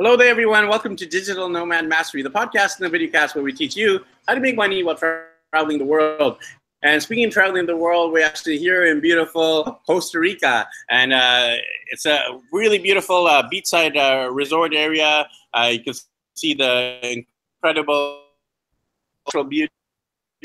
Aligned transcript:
Hello 0.00 0.16
there, 0.16 0.28
everyone. 0.28 0.68
Welcome 0.68 0.94
to 0.94 1.06
Digital 1.06 1.48
Nomad 1.48 1.88
Mastery, 1.88 2.22
the 2.22 2.30
podcast 2.30 2.76
and 2.76 2.86
the 2.86 2.88
video 2.88 3.10
cast 3.10 3.34
where 3.34 3.42
we 3.42 3.52
teach 3.52 3.74
you 3.74 4.04
how 4.28 4.34
to 4.34 4.40
make 4.40 4.54
money 4.54 4.84
while 4.84 4.96
traveling 5.52 5.78
the 5.78 5.84
world. 5.84 6.38
And 6.84 7.02
speaking 7.02 7.24
of 7.24 7.32
traveling 7.32 7.66
the 7.66 7.76
world, 7.76 8.12
we're 8.12 8.24
actually 8.24 8.58
here 8.58 8.86
in 8.86 9.00
beautiful 9.00 9.80
Costa 9.88 10.20
Rica. 10.20 10.68
And 10.88 11.12
uh, 11.12 11.56
it's 11.90 12.06
a 12.06 12.38
really 12.52 12.78
beautiful 12.78 13.26
uh, 13.26 13.48
beachside 13.52 13.96
uh, 13.96 14.30
resort 14.30 14.72
area. 14.72 15.28
Uh, 15.52 15.70
you 15.72 15.80
can 15.82 15.94
see 16.36 16.54
the 16.54 17.24
incredible 17.60 18.22
cultural 19.24 19.50
beauty 19.50 19.72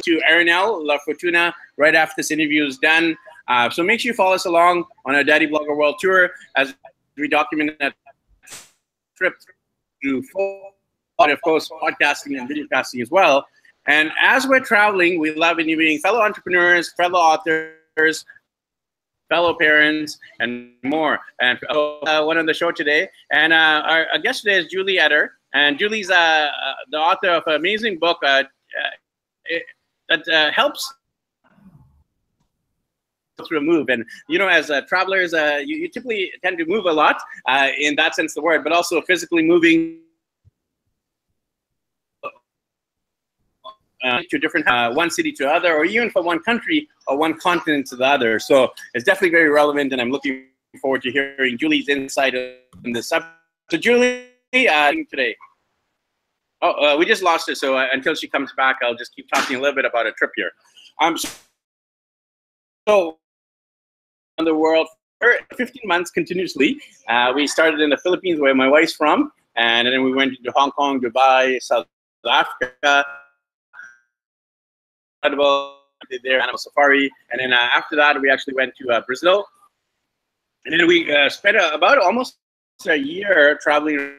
to 0.04 0.20
Arenal 0.28 0.84
La 0.84 0.98
Fortuna 1.06 1.54
right 1.78 1.94
after 1.94 2.16
this 2.18 2.32
interview 2.32 2.66
is 2.66 2.80
done. 2.80 3.16
Uh, 3.48 3.70
so 3.70 3.84
make 3.84 4.00
sure 4.00 4.10
you 4.10 4.16
follow 4.16 4.34
us 4.34 4.46
along 4.46 4.86
on 5.06 5.14
our 5.14 5.24
Daddy 5.24 5.46
Blogger 5.46 5.78
World 5.78 5.98
Tour 6.00 6.32
as 6.56 6.74
we 7.18 7.28
document 7.28 7.78
that 7.80 7.94
trip 9.16 9.36
through 10.02 10.24
full, 10.24 10.74
of 11.20 11.42
course, 11.42 11.70
podcasting 11.82 12.38
and 12.40 12.50
videocasting 12.50 13.02
as 13.02 13.10
well. 13.10 13.46
And 13.86 14.12
as 14.22 14.48
we're 14.48 14.62
traveling, 14.62 15.20
we 15.20 15.34
love 15.34 15.60
interviewing 15.60 16.00
fellow 16.00 16.22
entrepreneurs, 16.22 16.94
fellow 16.94 17.20
authors, 17.20 18.26
fellow 19.30 19.56
parents, 19.58 20.18
and 20.40 20.72
more. 20.84 21.20
And 21.42 21.60
uh, 21.70 22.24
one 22.24 22.38
on 22.38 22.46
the 22.46 22.54
show 22.54 22.72
today. 22.72 23.10
And 23.32 23.52
uh, 23.52 23.82
our, 23.86 24.08
our, 24.14 24.20
guest 24.20 24.44
today 24.44 24.58
is 24.58 24.68
Julie 24.68 25.00
Eder. 25.00 25.34
And 25.54 25.78
Julie's 25.78 26.10
uh, 26.10 26.16
uh 26.16 26.50
the 26.92 26.98
author 26.98 27.30
of 27.30 27.44
an 27.48 27.56
amazing 27.56 28.00
book 28.00 28.20
uh, 28.24 28.44
uh, 28.44 29.58
that 30.10 30.52
helps 30.54 30.94
through 33.48 33.60
a 33.60 33.62
move. 33.62 33.90
And 33.90 34.06
you 34.28 34.38
know, 34.38 34.48
as 34.48 34.70
uh, 34.70 34.82
travelers, 34.82 35.34
uh, 35.34 35.60
you, 35.64 35.78
you, 35.78 35.90
typically 35.90 36.32
tend 36.44 36.58
to 36.60 36.66
move 36.66 36.86
a 36.86 36.92
lot 36.92 37.22
uh, 37.48 37.70
in 37.78 37.96
that 37.96 38.16
sense, 38.16 38.34
the 38.34 38.42
word, 38.42 38.64
but 38.64 38.74
also 38.74 39.02
physically 39.02 39.44
moving. 39.44 40.00
Uh, 44.04 44.20
to 44.30 44.38
different 44.38 44.68
uh, 44.68 44.92
one 44.92 45.10
city 45.10 45.32
to 45.32 45.50
other, 45.50 45.74
or 45.74 45.86
even 45.86 46.12
from 46.12 46.26
one 46.26 46.38
country 46.44 46.90
or 47.08 47.18
one 47.18 47.40
continent 47.40 47.88
to 47.88 47.96
the 47.96 48.04
other. 48.04 48.38
So 48.38 48.74
it's 48.94 49.06
definitely 49.06 49.30
very 49.30 49.50
relevant, 49.50 49.94
and 49.94 50.02
I'm 50.02 50.12
looking 50.12 50.48
forward 50.82 51.04
to 51.04 51.12
hearing 51.12 51.58
Julie's 51.58 51.88
insight 51.88 52.36
on 52.36 52.92
this 52.92 53.08
subject. 53.08 53.32
So 53.72 53.78
Julie, 53.78 54.26
uh, 54.54 54.92
today. 55.10 55.38
Oh, 56.62 56.98
we 56.98 57.06
just 57.06 57.24
lost 57.24 57.48
her. 57.48 57.56
So 57.56 57.78
until 57.78 58.14
she 58.14 58.28
comes 58.28 58.52
back, 58.58 58.80
I'll 58.84 58.94
just 58.94 59.16
keep 59.16 59.30
talking 59.34 59.56
a 59.56 59.60
little 59.60 59.76
bit 59.76 59.86
about 59.86 60.06
a 60.06 60.12
trip 60.12 60.32
here. 60.36 60.52
Um, 61.00 61.16
so 61.18 61.32
around 62.88 63.16
the 64.38 64.56
world 64.56 64.88
for 65.20 65.36
15 65.56 65.82
months 65.86 66.12
continuously. 66.12 66.80
Uh, 67.08 67.32
we 67.36 67.48
started 67.48 67.80
in 67.80 67.90
the 67.90 67.98
Philippines, 67.98 68.40
where 68.40 68.56
my 68.56 68.68
wife's 68.68 68.94
from, 68.94 69.32
and 69.56 69.88
then 69.88 70.04
we 70.04 70.14
went 70.14 70.34
to 70.44 70.52
Hong 70.56 70.72
Kong, 70.72 71.00
Dubai, 71.00 71.62
South 71.62 71.86
Africa. 72.28 73.06
Incredible. 75.24 75.80
Did 76.10 76.22
their 76.22 76.42
animal 76.42 76.58
safari, 76.58 77.10
and 77.32 77.40
then 77.40 77.54
uh, 77.54 77.70
after 77.74 77.96
that, 77.96 78.20
we 78.20 78.30
actually 78.30 78.56
went 78.56 78.76
to 78.76 78.90
uh, 78.90 79.02
Brazil, 79.08 79.46
and 80.66 80.78
then 80.78 80.86
we 80.86 81.10
uh, 81.10 81.30
spent 81.30 81.56
about 81.56 81.98
almost 81.98 82.40
a 82.86 82.96
year 82.98 83.58
traveling 83.64 84.16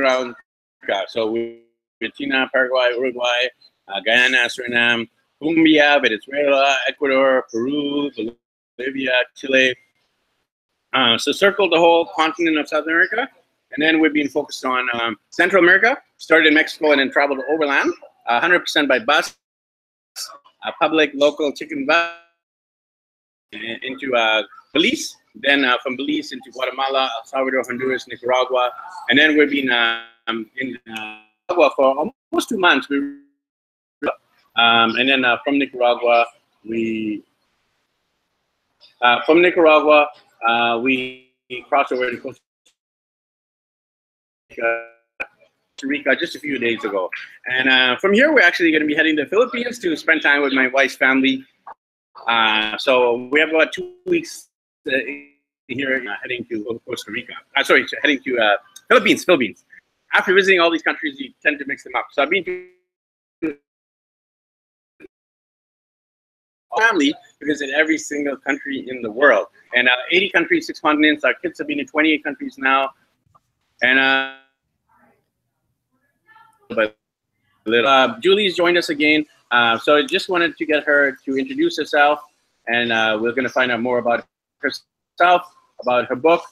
around 0.00 0.34
Africa. 0.82 1.04
So 1.08 1.30
we 1.30 1.40
went 1.40 1.60
to 2.00 2.24
Argentina, 2.24 2.50
Paraguay, 2.52 2.94
Uruguay, 2.96 3.46
uh, 3.86 4.00
Guyana, 4.04 4.48
Suriname, 4.48 5.08
Colombia, 5.38 6.00
Venezuela, 6.02 6.76
Ecuador, 6.88 7.46
Peru, 7.52 8.10
Bolivia, 8.80 9.12
Chile. 9.36 9.76
Uh, 10.92 11.18
so 11.18 11.32
circled 11.32 11.72
the 11.72 11.78
whole 11.78 12.06
continent 12.16 12.58
of 12.58 12.68
South 12.68 12.84
America. 12.84 13.28
And 13.72 13.82
then 13.82 14.00
we've 14.00 14.12
been 14.12 14.28
focused 14.28 14.64
on 14.64 14.88
um, 14.94 15.16
Central 15.30 15.62
America, 15.62 15.96
started 16.16 16.48
in 16.48 16.54
Mexico 16.54 16.90
and 16.90 17.00
then 17.00 17.10
traveled 17.10 17.40
overland, 17.48 17.92
100% 18.28 18.76
uh, 18.76 18.86
by 18.86 18.98
bus, 18.98 19.36
uh, 20.66 20.72
public, 20.80 21.12
local 21.14 21.52
chicken 21.52 21.86
bus 21.86 22.10
into 23.52 24.14
uh, 24.16 24.42
Belize, 24.72 25.16
then 25.34 25.64
uh, 25.64 25.76
from 25.82 25.96
Belize 25.96 26.32
into 26.32 26.50
Guatemala, 26.50 27.10
El 27.18 27.26
Salvador, 27.26 27.62
Honduras, 27.64 28.08
Nicaragua. 28.08 28.70
And 29.08 29.18
then 29.18 29.36
we've 29.36 29.50
been 29.50 29.70
um, 29.70 30.50
in 30.56 30.78
Nicaragua 30.86 31.70
for 31.76 32.12
almost 32.32 32.48
two 32.48 32.58
months. 32.58 32.88
Um, 32.90 34.94
and 34.96 35.08
then 35.08 35.24
from 35.44 35.58
Nicaragua, 35.58 36.26
we 36.64 37.22
uh, 39.02 39.20
from 39.24 39.42
Nicaragua, 39.42 40.08
uh, 40.46 40.78
we 40.82 41.32
crossed 41.68 41.92
over 41.92 42.10
to 42.10 42.16
Costa 42.18 42.40
Rica 45.82 46.16
just 46.16 46.36
a 46.36 46.40
few 46.40 46.58
days 46.58 46.84
ago. 46.84 47.08
And 47.46 47.68
uh, 47.68 47.96
from 47.98 48.12
here, 48.12 48.32
we're 48.32 48.42
actually 48.42 48.70
going 48.70 48.82
to 48.82 48.86
be 48.86 48.94
heading 48.94 49.16
to 49.16 49.24
the 49.24 49.28
Philippines 49.28 49.78
to 49.80 49.96
spend 49.96 50.22
time 50.22 50.42
with 50.42 50.52
my 50.52 50.68
wife's 50.68 50.96
family. 50.96 51.44
Uh, 52.26 52.76
so 52.78 53.28
we 53.32 53.40
have 53.40 53.50
about 53.50 53.72
two 53.72 53.94
weeks 54.06 54.48
uh, 54.86 54.92
here 55.68 56.04
heading 56.22 56.44
to 56.50 56.80
Costa 56.86 57.10
Rica. 57.10 57.32
Uh, 57.56 57.64
sorry, 57.64 57.86
heading 58.02 58.22
to 58.24 58.56
Philippines, 58.88 59.24
Philippines. 59.24 59.64
After 60.12 60.34
visiting 60.34 60.60
all 60.60 60.70
these 60.70 60.82
countries, 60.82 61.18
you 61.18 61.32
tend 61.42 61.58
to 61.60 61.64
mix 61.66 61.84
them 61.84 61.94
up. 61.94 62.08
So 62.12 62.22
I've 62.22 62.30
been 62.30 62.44
to 62.44 63.56
family 66.78 67.14
because 67.38 67.62
in 67.62 67.70
every 67.70 67.98
single 67.98 68.36
country 68.36 68.86
in 68.88 69.02
the 69.02 69.10
world. 69.10 69.46
And 69.74 69.88
uh, 69.88 69.92
80 70.10 70.30
countries, 70.30 70.66
six 70.66 70.80
continents. 70.80 71.24
Our 71.24 71.34
kids 71.34 71.58
have 71.58 71.68
been 71.68 71.80
in 71.80 71.86
28 71.86 72.24
countries 72.24 72.56
now. 72.58 72.90
And 73.82 73.98
uh, 73.98 74.34
but 76.68 76.96
uh, 77.84 78.18
Julie's 78.20 78.56
joined 78.56 78.78
us 78.78 78.88
again. 78.88 79.26
Uh, 79.50 79.78
so 79.78 79.96
I 79.96 80.02
just 80.04 80.28
wanted 80.28 80.56
to 80.56 80.66
get 80.66 80.84
her 80.84 81.16
to 81.24 81.36
introduce 81.36 81.76
herself. 81.76 82.20
And 82.68 82.92
uh, 82.92 83.18
we're 83.20 83.32
going 83.32 83.44
to 83.44 83.52
find 83.52 83.72
out 83.72 83.80
more 83.80 83.98
about 83.98 84.24
herself, 84.58 85.42
about 85.82 86.06
her 86.06 86.16
book. 86.16 86.42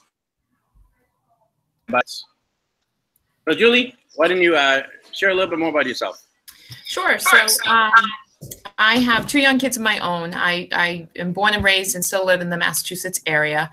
But 1.88 2.08
so 2.08 3.54
Julie, 3.54 3.94
why 4.16 4.28
don't 4.28 4.42
you 4.42 4.56
uh, 4.56 4.82
share 5.12 5.30
a 5.30 5.34
little 5.34 5.48
bit 5.48 5.58
more 5.58 5.70
about 5.70 5.86
yourself? 5.86 6.22
Sure. 6.84 7.18
So 7.18 7.38
um, 7.66 7.92
I 8.78 8.99
have 8.99 9.26
two 9.26 9.41
young 9.41 9.59
kids 9.59 9.76
of 9.76 9.82
my 9.82 9.99
own. 9.99 10.32
I, 10.34 10.69
I 10.72 11.09
am 11.16 11.32
born 11.32 11.54
and 11.54 11.65
raised 11.65 11.94
and 11.94 12.04
still 12.04 12.25
live 12.25 12.41
in 12.41 12.50
the 12.50 12.56
Massachusetts 12.56 13.21
area. 13.26 13.71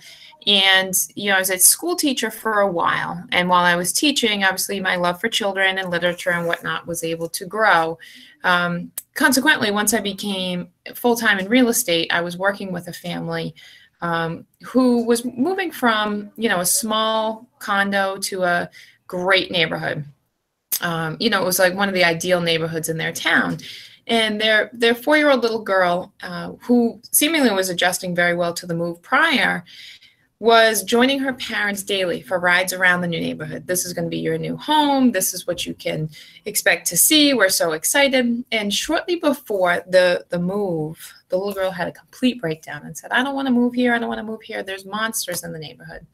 And, 0.47 0.93
you 1.15 1.29
know, 1.29 1.37
I 1.37 1.39
was 1.39 1.49
a 1.49 1.57
school 1.57 1.95
teacher 1.95 2.29
for 2.29 2.59
a 2.59 2.71
while. 2.71 3.23
And 3.31 3.49
while 3.49 3.63
I 3.63 3.75
was 3.75 3.93
teaching, 3.93 4.43
obviously 4.43 4.79
my 4.79 4.95
love 4.95 5.19
for 5.19 5.27
children 5.27 5.77
and 5.77 5.89
literature 5.89 6.31
and 6.31 6.47
whatnot 6.47 6.87
was 6.87 7.03
able 7.03 7.29
to 7.29 7.45
grow. 7.45 7.97
Um, 8.43 8.91
consequently, 9.15 9.71
once 9.71 9.93
I 9.93 10.01
became 10.01 10.69
full 10.93 11.15
time 11.15 11.39
in 11.39 11.49
real 11.49 11.69
estate, 11.69 12.11
I 12.13 12.21
was 12.21 12.37
working 12.37 12.71
with 12.71 12.87
a 12.87 12.93
family 12.93 13.55
um, 14.01 14.45
who 14.63 15.03
was 15.05 15.25
moving 15.25 15.71
from, 15.71 16.31
you 16.35 16.49
know, 16.49 16.59
a 16.59 16.65
small 16.65 17.47
condo 17.59 18.17
to 18.17 18.43
a 18.43 18.69
great 19.07 19.49
neighborhood. 19.49 20.05
Um, 20.81 21.17
you 21.19 21.29
know, 21.29 21.41
it 21.41 21.45
was 21.45 21.57
like 21.57 21.73
one 21.73 21.87
of 21.87 21.95
the 21.95 22.03
ideal 22.03 22.41
neighborhoods 22.41 22.89
in 22.89 22.97
their 22.97 23.13
town 23.13 23.59
and 24.07 24.39
their 24.39 24.69
their 24.73 24.95
four 24.95 25.17
year 25.17 25.29
old 25.29 25.41
little 25.41 25.63
girl, 25.63 26.13
uh, 26.21 26.51
who 26.61 26.99
seemingly 27.11 27.51
was 27.51 27.69
adjusting 27.69 28.15
very 28.15 28.35
well 28.35 28.53
to 28.53 28.65
the 28.65 28.73
move 28.75 29.01
prior, 29.01 29.63
was 30.45 30.83
joining 30.83 31.17
her 31.17 31.33
parents 31.33 31.81
daily 31.81 32.21
for 32.21 32.39
rides 32.39 32.71
around 32.71 33.01
the 33.01 33.07
new 33.07 33.19
neighborhood. 33.19 33.65
This 33.65 33.83
is 33.83 33.93
going 33.93 34.05
to 34.05 34.11
be 34.11 34.19
your 34.19 34.37
new 34.37 34.55
home. 34.55 35.11
This 35.11 35.33
is 35.33 35.47
what 35.47 35.65
you 35.65 35.73
can 35.73 36.07
expect 36.45 36.85
to 36.89 36.97
see. 36.97 37.33
We're 37.33 37.49
so 37.49 37.71
excited. 37.71 38.45
And 38.51 38.71
shortly 38.71 39.15
before 39.15 39.83
the 39.87 40.23
the 40.29 40.37
move, 40.37 41.13
the 41.29 41.37
little 41.37 41.51
girl 41.51 41.71
had 41.71 41.87
a 41.87 41.91
complete 41.91 42.39
breakdown 42.39 42.83
and 42.85 42.95
said, 42.95 43.11
"I 43.11 43.23
don't 43.23 43.33
want 43.33 43.47
to 43.47 43.53
move 43.53 43.73
here. 43.73 43.95
I 43.95 43.97
don't 43.97 44.07
want 44.07 44.19
to 44.19 44.23
move 44.23 44.43
here. 44.43 44.61
There's 44.61 44.85
monsters 44.85 45.43
in 45.43 45.51
the 45.51 45.57
neighborhood." 45.57 46.05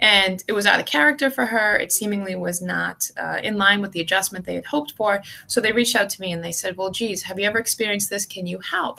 And 0.00 0.42
it 0.48 0.52
was 0.52 0.66
out 0.66 0.80
of 0.80 0.86
character 0.86 1.30
for 1.30 1.46
her. 1.46 1.76
It 1.76 1.92
seemingly 1.92 2.34
was 2.34 2.60
not 2.60 3.08
uh, 3.16 3.38
in 3.40 3.56
line 3.56 3.80
with 3.82 3.92
the 3.92 4.00
adjustment 4.00 4.46
they 4.46 4.56
had 4.56 4.66
hoped 4.66 4.94
for. 4.96 5.22
So 5.46 5.60
they 5.60 5.70
reached 5.70 5.94
out 5.94 6.10
to 6.10 6.20
me 6.20 6.32
and 6.32 6.42
they 6.42 6.50
said, 6.50 6.76
"Well, 6.76 6.90
geez, 6.90 7.22
have 7.22 7.38
you 7.38 7.46
ever 7.46 7.58
experienced 7.58 8.10
this? 8.10 8.26
Can 8.26 8.48
you 8.48 8.58
help?" 8.58 8.98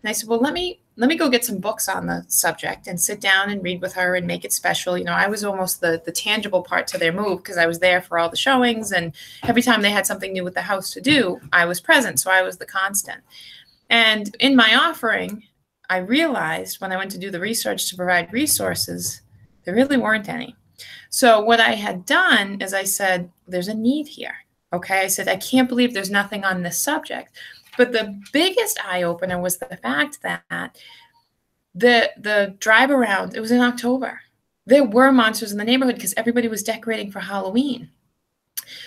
And 0.00 0.08
I 0.08 0.12
said, 0.12 0.28
"Well, 0.28 0.38
let 0.38 0.54
me 0.54 0.80
let 0.98 1.08
me 1.08 1.16
go 1.16 1.30
get 1.30 1.44
some 1.44 1.58
books 1.58 1.88
on 1.88 2.06
the 2.06 2.24
subject 2.28 2.86
and 2.86 3.00
sit 3.00 3.20
down 3.20 3.48
and 3.48 3.62
read 3.62 3.80
with 3.80 3.94
her 3.94 4.14
and 4.14 4.26
make 4.26 4.44
it 4.44 4.52
special." 4.52 4.98
You 4.98 5.04
know, 5.04 5.12
I 5.12 5.28
was 5.28 5.44
almost 5.44 5.80
the 5.80 6.02
the 6.04 6.12
tangible 6.12 6.62
part 6.62 6.86
to 6.88 6.98
their 6.98 7.12
move 7.12 7.38
because 7.38 7.56
I 7.56 7.66
was 7.66 7.78
there 7.78 8.02
for 8.02 8.18
all 8.18 8.28
the 8.28 8.36
showings 8.36 8.92
and 8.92 9.14
every 9.44 9.62
time 9.62 9.80
they 9.82 9.90
had 9.90 10.06
something 10.06 10.32
new 10.32 10.44
with 10.44 10.54
the 10.54 10.62
house 10.62 10.90
to 10.92 11.00
do, 11.00 11.40
I 11.52 11.64
was 11.64 11.80
present. 11.80 12.20
So 12.20 12.30
I 12.30 12.42
was 12.42 12.58
the 12.58 12.66
constant. 12.66 13.22
And 13.88 14.36
in 14.40 14.54
my 14.54 14.74
offering, 14.74 15.44
I 15.88 15.98
realized 15.98 16.80
when 16.80 16.92
I 16.92 16.98
went 16.98 17.10
to 17.12 17.18
do 17.18 17.30
the 17.30 17.40
research 17.40 17.88
to 17.88 17.96
provide 17.96 18.32
resources 18.32 19.22
there 19.68 19.74
really 19.74 19.98
weren't 19.98 20.30
any. 20.30 20.56
So 21.10 21.42
what 21.42 21.60
I 21.60 21.74
had 21.74 22.06
done 22.06 22.62
is 22.62 22.72
I 22.72 22.84
said, 22.84 23.30
there's 23.46 23.68
a 23.68 23.74
need 23.74 24.08
here. 24.08 24.34
Okay. 24.72 25.00
I 25.00 25.08
said, 25.08 25.28
I 25.28 25.36
can't 25.36 25.68
believe 25.68 25.92
there's 25.92 26.10
nothing 26.10 26.42
on 26.42 26.62
this 26.62 26.78
subject. 26.78 27.36
But 27.78 27.92
the 27.92 28.20
biggest 28.32 28.78
eye 28.84 29.04
opener 29.04 29.40
was 29.40 29.56
the 29.56 29.78
fact 29.80 30.20
that 30.22 30.76
the 31.74 32.10
the 32.18 32.56
drive 32.58 32.90
around, 32.90 33.34
it 33.34 33.40
was 33.40 33.52
in 33.52 33.60
October. 33.60 34.20
There 34.66 34.84
were 34.84 35.12
monsters 35.12 35.52
in 35.52 35.58
the 35.58 35.64
neighborhood 35.64 35.94
because 35.94 36.12
everybody 36.16 36.48
was 36.48 36.62
decorating 36.62 37.10
for 37.10 37.20
Halloween. 37.20 37.90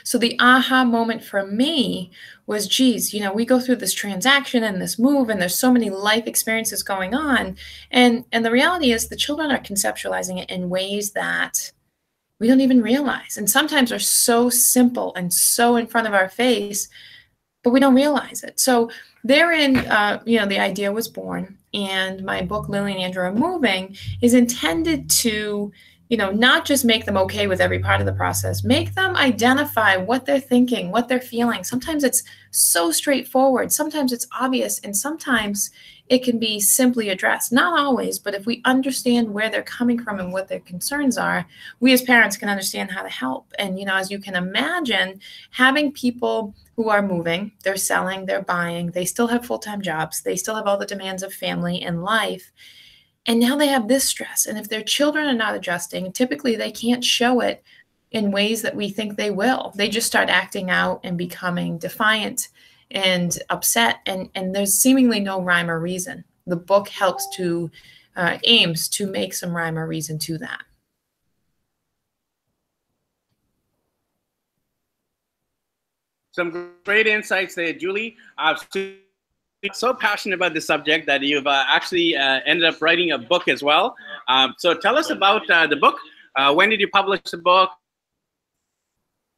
So 0.04 0.18
the 0.18 0.38
aha 0.40 0.84
moment 0.84 1.24
for 1.24 1.48
me 1.48 2.12
was, 2.46 2.68
geez, 2.68 3.14
you 3.14 3.22
know, 3.22 3.34
we 3.34 3.46
go 3.46 3.60
through 3.60 3.78
this 3.78 3.94
transaction 3.94 4.64
and 4.64 4.80
this 4.80 5.00
move, 5.00 5.30
and 5.30 5.42
there's 5.42 5.58
so 5.58 5.72
many 5.72 5.90
life 5.90 6.28
experiences 6.28 6.84
going 6.84 7.16
on. 7.16 7.56
And 7.92 8.26
and 8.34 8.44
the 8.44 8.52
reality 8.52 8.92
is 8.92 9.08
the 9.08 9.16
children 9.16 9.52
are 9.52 9.60
conceptualizing 9.60 10.38
it 10.38 10.50
in 10.50 10.70
ways 10.70 11.12
that 11.12 11.72
we 12.40 12.48
don't 12.48 12.62
even 12.62 12.82
realize. 12.82 13.38
And 13.38 13.50
sometimes 13.50 13.92
are 13.94 14.00
so 14.00 14.50
simple 14.50 15.14
and 15.16 15.34
so 15.34 15.78
in 15.78 15.88
front 15.88 16.08
of 16.08 16.14
our 16.14 16.28
face, 16.28 16.90
but 17.64 17.72
we 17.72 17.80
don't 17.80 17.96
realize 17.96 18.44
it. 18.44 18.60
So 18.60 18.90
therein, 19.24 19.78
uh, 19.78 20.22
you 20.26 20.40
know, 20.40 20.46
the 20.46 20.60
idea 20.60 20.92
was 20.92 21.08
born. 21.08 21.58
And 21.74 22.24
my 22.24 22.42
book, 22.42 22.68
Lily 22.68 22.92
and 22.94 23.02
Andrew 23.02 23.24
Are 23.24 23.32
Moving, 23.32 23.96
is 24.22 24.34
intended 24.34 25.10
to 25.12 25.72
you 26.12 26.18
know, 26.18 26.30
not 26.30 26.66
just 26.66 26.84
make 26.84 27.06
them 27.06 27.16
okay 27.16 27.48
with 27.48 27.62
every 27.62 27.80
part 27.80 28.02
of 28.02 28.06
the 28.06 28.12
process, 28.12 28.66
make 28.66 28.96
them 28.96 29.16
identify 29.16 29.96
what 29.96 30.26
they're 30.26 30.42
thinking, 30.42 30.92
what 30.92 31.08
they're 31.08 31.22
feeling. 31.22 31.64
Sometimes 31.64 32.04
it's 32.04 32.24
so 32.50 32.92
straightforward, 32.92 33.72
sometimes 33.72 34.12
it's 34.12 34.28
obvious, 34.38 34.78
and 34.80 34.96
sometimes 34.96 35.72
it 36.10 36.22
can 36.22 36.38
be 36.38 36.60
simply 36.60 37.08
addressed. 37.08 37.54
Not 37.54 37.80
always, 37.80 38.20
but 38.20 38.34
if 38.34 38.46
we 38.46 38.62
understand 38.66 39.34
where 39.34 39.50
they're 39.50 39.64
coming 39.64 40.04
from 40.04 40.20
and 40.20 40.34
what 40.34 40.50
their 40.50 40.60
concerns 40.60 41.18
are, 41.18 41.48
we 41.80 41.94
as 41.94 42.02
parents 42.02 42.36
can 42.36 42.50
understand 42.50 42.92
how 42.92 43.04
to 43.04 43.10
help. 43.10 43.54
And, 43.58 43.80
you 43.80 43.86
know, 43.86 43.96
as 43.96 44.12
you 44.12 44.20
can 44.20 44.36
imagine, 44.36 45.22
having 45.52 45.94
people 45.94 46.54
who 46.76 46.90
are 46.90 47.02
moving, 47.02 47.54
they're 47.64 47.78
selling, 47.78 48.26
they're 48.26 48.42
buying, 48.42 48.92
they 48.92 49.06
still 49.06 49.28
have 49.28 49.46
full 49.46 49.60
time 49.60 49.82
jobs, 49.82 50.24
they 50.24 50.36
still 50.36 50.56
have 50.56 50.68
all 50.68 50.78
the 50.78 50.86
demands 50.86 51.24
of 51.24 51.34
family 51.34 51.82
and 51.82 52.04
life 52.04 52.52
and 53.26 53.40
now 53.40 53.56
they 53.56 53.68
have 53.68 53.88
this 53.88 54.04
stress. 54.04 54.46
And 54.46 54.58
if 54.58 54.68
their 54.70 54.84
children 54.84 55.28
are 55.28 55.34
not 55.34 55.56
adjusting, 55.56 56.12
typically 56.12 56.56
they 56.56 56.72
can't 56.72 57.04
show 57.04 57.40
it 57.42 57.64
in 58.12 58.32
ways 58.32 58.62
that 58.62 58.76
we 58.76 58.90
think 58.90 59.16
they 59.16 59.32
will. 59.32 59.72
They 59.76 59.90
just 59.90 60.08
start 60.08 60.30
acting 60.30 60.70
out 60.70 61.02
and 61.04 61.18
becoming 61.18 61.78
defiant 61.78 62.50
and 62.90 63.38
upset. 63.50 64.00
And, 64.06 64.30
and 64.36 64.54
there's 64.54 64.74
seemingly 64.74 65.20
no 65.20 65.42
rhyme 65.42 65.70
or 65.70 65.80
reason. 65.80 66.24
The 66.48 66.58
book 66.58 66.90
helps 66.90 67.28
to, 67.38 67.70
uh, 68.16 68.38
aims 68.44 68.90
to 68.90 69.08
make 69.08 69.34
some 69.34 69.56
rhyme 69.56 69.78
or 69.78 69.88
reason 69.88 70.18
to 70.20 70.38
that. 70.40 70.62
Some 76.34 76.72
great 76.86 77.08
insights 77.08 77.56
there, 77.56 77.74
Julie. 77.74 78.18
Uh, 78.38 78.56
so 79.80 79.94
passionate 79.94 80.36
about 80.36 80.54
the 80.54 80.62
subject 80.62 81.06
that 81.08 81.22
you've 81.22 81.48
uh, 81.48 81.64
actually 81.68 82.16
uh, 82.16 82.40
ended 82.46 82.66
up 82.66 82.82
writing 82.82 83.12
a 83.12 83.18
book 83.18 83.48
as 83.48 83.62
well. 83.62 83.96
Um, 84.28 84.56
so 84.58 84.74
tell 84.74 84.98
us 84.98 85.10
about 85.10 85.50
uh, 85.50 85.68
the 85.68 85.76
book. 85.76 85.98
Uh, 86.36 86.54
when 86.54 86.70
did 86.70 86.80
you 86.80 86.88
publish 86.88 87.22
the 87.30 87.38
book? 87.38 87.70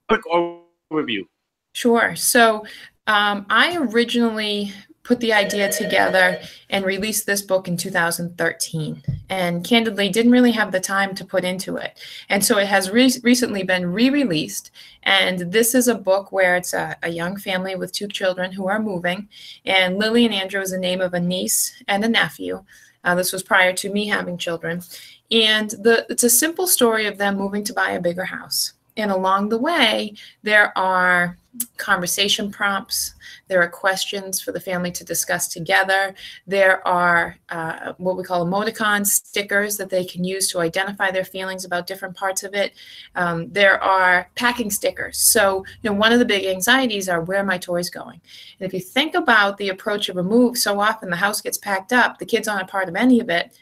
Quick 0.08 0.22
overview. 0.26 1.26
Sure. 1.74 2.16
So 2.16 2.66
um, 3.08 3.46
I 3.50 3.78
originally 3.78 4.72
put 5.04 5.20
the 5.20 5.34
idea 5.34 5.72
together 5.72 6.40
and 6.70 6.86
released 6.86 7.26
this 7.26 7.42
book 7.42 7.68
in 7.68 7.76
2013 7.76 9.04
and 9.30 9.64
candidly 9.66 10.10
didn't 10.10 10.32
really 10.32 10.52
have 10.52 10.72
the 10.72 10.80
time 10.80 11.14
to 11.16 11.26
put 11.26 11.44
into 11.44 11.76
it. 11.76 12.00
And 12.30 12.44
so 12.44 12.58
it 12.58 12.68
has 12.68 12.90
re- 12.90 13.20
recently 13.22 13.64
been 13.64 13.92
re-released 13.92 14.72
and 15.04 15.52
this 15.52 15.76
is 15.76 15.88
a 15.90 15.96
book 15.96 16.32
where 16.32 16.56
it's 16.56 16.74
a, 16.74 16.96
a, 17.04 17.10
young 17.10 17.36
family 17.36 17.76
with 17.76 17.92
two 17.92 18.08
children 18.08 18.54
who 18.54 18.68
are 18.68 18.80
moving 18.80 19.28
and 19.66 20.00
lily 20.00 20.26
and 20.26 20.34
andrew 20.34 20.62
is 20.62 20.72
the 20.72 20.78
name 20.78 21.02
of 21.02 21.14
a 21.14 21.20
niece 21.20 21.84
and 21.88 22.04
a 22.06 22.10
nephew. 22.10 22.64
Uh, 23.04 23.14
this 23.14 23.34
was 23.34 23.44
prior 23.44 23.74
to 23.74 23.90
me 23.90 24.08
having 24.08 24.38
children. 24.38 24.82
And 25.30 25.70
the, 25.72 26.06
it's 26.10 26.24
a 26.24 26.30
simple 26.30 26.68
story 26.68 27.06
of 27.06 27.18
them 27.18 27.36
moving 27.36 27.66
to 27.66 27.74
buy 27.74 27.92
a 27.92 28.02
bigger 28.02 28.26
house 28.26 28.74
and 28.98 29.12
along 29.12 29.50
the 29.50 29.58
way 29.58 30.16
there 30.44 30.78
are 30.78 31.38
conversation 31.78 32.52
prompts. 32.52 33.14
There 33.48 33.62
are 33.62 33.70
questions 33.70 34.42
for 34.42 34.52
the 34.52 34.60
family 34.60 34.92
to 34.92 35.04
discuss 35.04 35.48
together. 35.48 36.16
There 36.48 36.86
are 36.88 37.38
uh, 37.50 37.94
what 37.98 38.18
we 38.18 38.24
call 38.24 38.46
emoticons, 38.46 39.08
stickers 39.08 39.78
that 39.78 39.90
they 39.90 40.04
can 40.04 40.24
use 40.24 40.50
to 40.52 40.60
identify 40.60 41.12
their 41.12 41.26
feelings 41.26 41.66
about 41.66 41.86
different 41.86 42.16
parts 42.16 42.44
of 42.44 42.56
it. 42.56 42.74
Um, 43.16 43.52
there 43.52 43.82
are 43.84 44.30
packing 44.36 44.72
stickers. 44.72 45.20
So, 45.20 45.66
you 45.82 45.90
know, 45.90 45.96
one 45.96 46.12
of 46.12 46.20
the 46.20 46.26
big 46.26 46.46
anxieties 46.46 47.08
are 47.08 47.22
where 47.22 47.40
are 47.40 47.46
my 47.46 47.58
toys 47.58 47.90
going? 47.90 48.20
And 48.60 48.66
if 48.66 48.74
you 48.74 48.80
think 48.80 49.14
about 49.14 49.58
the 49.58 49.70
approach 49.70 50.10
of 50.10 50.18
a 50.18 50.24
move, 50.24 50.58
so 50.58 50.80
often 50.80 51.10
the 51.10 51.16
house 51.16 51.42
gets 51.42 51.58
packed 51.58 51.94
up, 51.94 52.18
the 52.18 52.26
kids 52.26 52.48
aren't 52.48 52.64
a 52.64 52.72
part 52.72 52.90
of 52.90 52.96
any 52.96 53.20
of 53.20 53.30
it. 53.30 53.60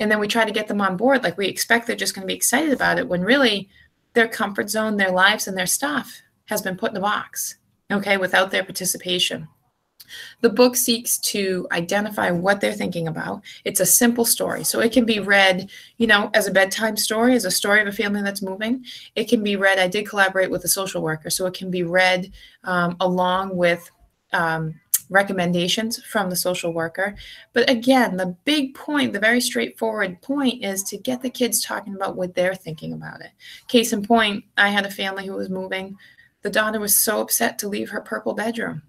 And 0.00 0.10
then 0.10 0.18
we 0.18 0.26
try 0.26 0.44
to 0.44 0.50
get 0.52 0.66
them 0.66 0.80
on 0.80 0.96
board 0.96 1.22
like 1.22 1.38
we 1.38 1.46
expect 1.46 1.86
they're 1.86 1.94
just 1.94 2.14
going 2.14 2.26
to 2.26 2.32
be 2.32 2.34
excited 2.34 2.72
about 2.72 2.98
it 2.98 3.06
when 3.06 3.22
really 3.22 3.68
their 4.14 4.28
comfort 4.28 4.70
zone, 4.70 4.96
their 4.96 5.12
lives, 5.12 5.46
and 5.46 5.56
their 5.56 5.66
stuff 5.66 6.22
has 6.46 6.62
been 6.62 6.76
put 6.76 6.92
in 6.92 6.96
a 6.96 7.00
box, 7.00 7.56
okay, 7.90 8.16
without 8.16 8.50
their 8.50 8.64
participation. 8.64 9.48
The 10.42 10.50
book 10.50 10.76
seeks 10.76 11.18
to 11.18 11.66
identify 11.72 12.30
what 12.30 12.60
they're 12.60 12.72
thinking 12.72 13.08
about. 13.08 13.42
It's 13.64 13.80
a 13.80 13.86
simple 13.86 14.24
story. 14.24 14.62
So 14.62 14.80
it 14.80 14.92
can 14.92 15.04
be 15.04 15.18
read, 15.18 15.70
you 15.96 16.06
know, 16.06 16.30
as 16.34 16.46
a 16.46 16.52
bedtime 16.52 16.96
story, 16.96 17.34
as 17.34 17.44
a 17.44 17.50
story 17.50 17.80
of 17.80 17.88
a 17.88 17.92
family 17.92 18.22
that's 18.22 18.42
moving. 18.42 18.84
It 19.16 19.28
can 19.28 19.42
be 19.42 19.56
read, 19.56 19.78
I 19.78 19.88
did 19.88 20.06
collaborate 20.06 20.50
with 20.50 20.64
a 20.64 20.68
social 20.68 21.02
worker, 21.02 21.30
so 21.30 21.46
it 21.46 21.54
can 21.54 21.70
be 21.70 21.82
read 21.82 22.32
um, 22.64 22.96
along 23.00 23.56
with 23.56 23.90
um, 24.32 24.78
recommendations 25.10 26.02
from 26.04 26.30
the 26.30 26.36
social 26.36 26.72
worker. 26.72 27.14
But 27.52 27.68
again, 27.68 28.16
the 28.16 28.36
big 28.44 28.74
point, 28.74 29.12
the 29.12 29.20
very 29.20 29.40
straightforward 29.40 30.20
point 30.22 30.64
is 30.64 30.82
to 30.84 30.98
get 30.98 31.22
the 31.22 31.30
kids 31.30 31.62
talking 31.62 31.94
about 31.94 32.16
what 32.16 32.34
they're 32.34 32.54
thinking 32.54 32.92
about 32.92 33.20
it. 33.20 33.30
Case 33.68 33.92
in 33.92 34.04
point, 34.04 34.44
I 34.56 34.70
had 34.70 34.86
a 34.86 34.90
family 34.90 35.26
who 35.26 35.34
was 35.34 35.50
moving 35.50 35.96
the 36.44 36.50
daughter 36.50 36.78
was 36.78 36.94
so 36.94 37.22
upset 37.22 37.58
to 37.58 37.68
leave 37.68 37.90
her 37.90 38.02
purple 38.02 38.34
bedroom. 38.34 38.82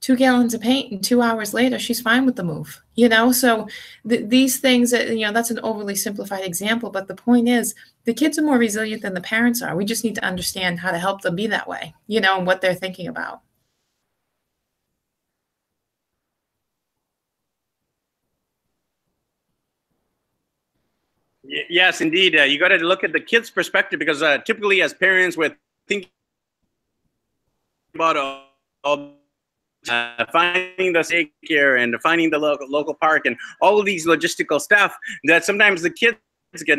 Two 0.00 0.14
gallons 0.14 0.54
of 0.54 0.60
paint, 0.60 0.92
and 0.92 1.02
two 1.02 1.20
hours 1.20 1.52
later, 1.52 1.80
she's 1.80 2.00
fine 2.00 2.24
with 2.24 2.36
the 2.36 2.44
move. 2.44 2.80
You 2.94 3.08
know, 3.08 3.32
so 3.32 3.66
th- 4.08 4.28
these 4.28 4.60
things, 4.60 4.92
you 4.92 5.26
know, 5.26 5.32
that's 5.32 5.50
an 5.50 5.58
overly 5.64 5.96
simplified 5.96 6.44
example, 6.44 6.90
but 6.90 7.08
the 7.08 7.14
point 7.14 7.48
is, 7.48 7.74
the 8.04 8.14
kids 8.14 8.38
are 8.38 8.42
more 8.42 8.58
resilient 8.58 9.02
than 9.02 9.14
the 9.14 9.20
parents 9.20 9.62
are. 9.62 9.74
We 9.74 9.84
just 9.84 10.04
need 10.04 10.14
to 10.14 10.24
understand 10.24 10.78
how 10.78 10.92
to 10.92 10.98
help 10.98 11.22
them 11.22 11.34
be 11.34 11.48
that 11.48 11.66
way, 11.66 11.92
you 12.06 12.20
know, 12.20 12.38
and 12.38 12.46
what 12.46 12.60
they're 12.60 12.74
thinking 12.74 13.08
about. 13.08 13.40
Yes, 21.70 22.00
indeed. 22.00 22.38
Uh, 22.38 22.42
you 22.42 22.58
got 22.58 22.68
to 22.68 22.76
look 22.76 23.02
at 23.04 23.12
the 23.12 23.20
kids' 23.20 23.50
perspective 23.50 23.98
because 23.98 24.22
uh, 24.22 24.38
typically, 24.38 24.82
as 24.82 24.92
parents, 24.92 25.36
we're 25.36 25.56
thinking 25.88 26.10
about 27.94 28.16
all, 28.84 29.14
uh, 29.88 30.24
finding 30.32 30.92
the 30.92 31.00
daycare 31.00 31.82
and 31.82 31.94
finding 32.02 32.30
the 32.30 32.38
local 32.38 32.68
local 32.68 32.94
park 32.94 33.24
and 33.24 33.36
all 33.60 33.78
of 33.78 33.86
these 33.86 34.06
logistical 34.06 34.60
stuff 34.60 34.96
that 35.24 35.44
sometimes 35.44 35.80
the 35.82 35.90
kids 35.90 36.18
get 36.64 36.78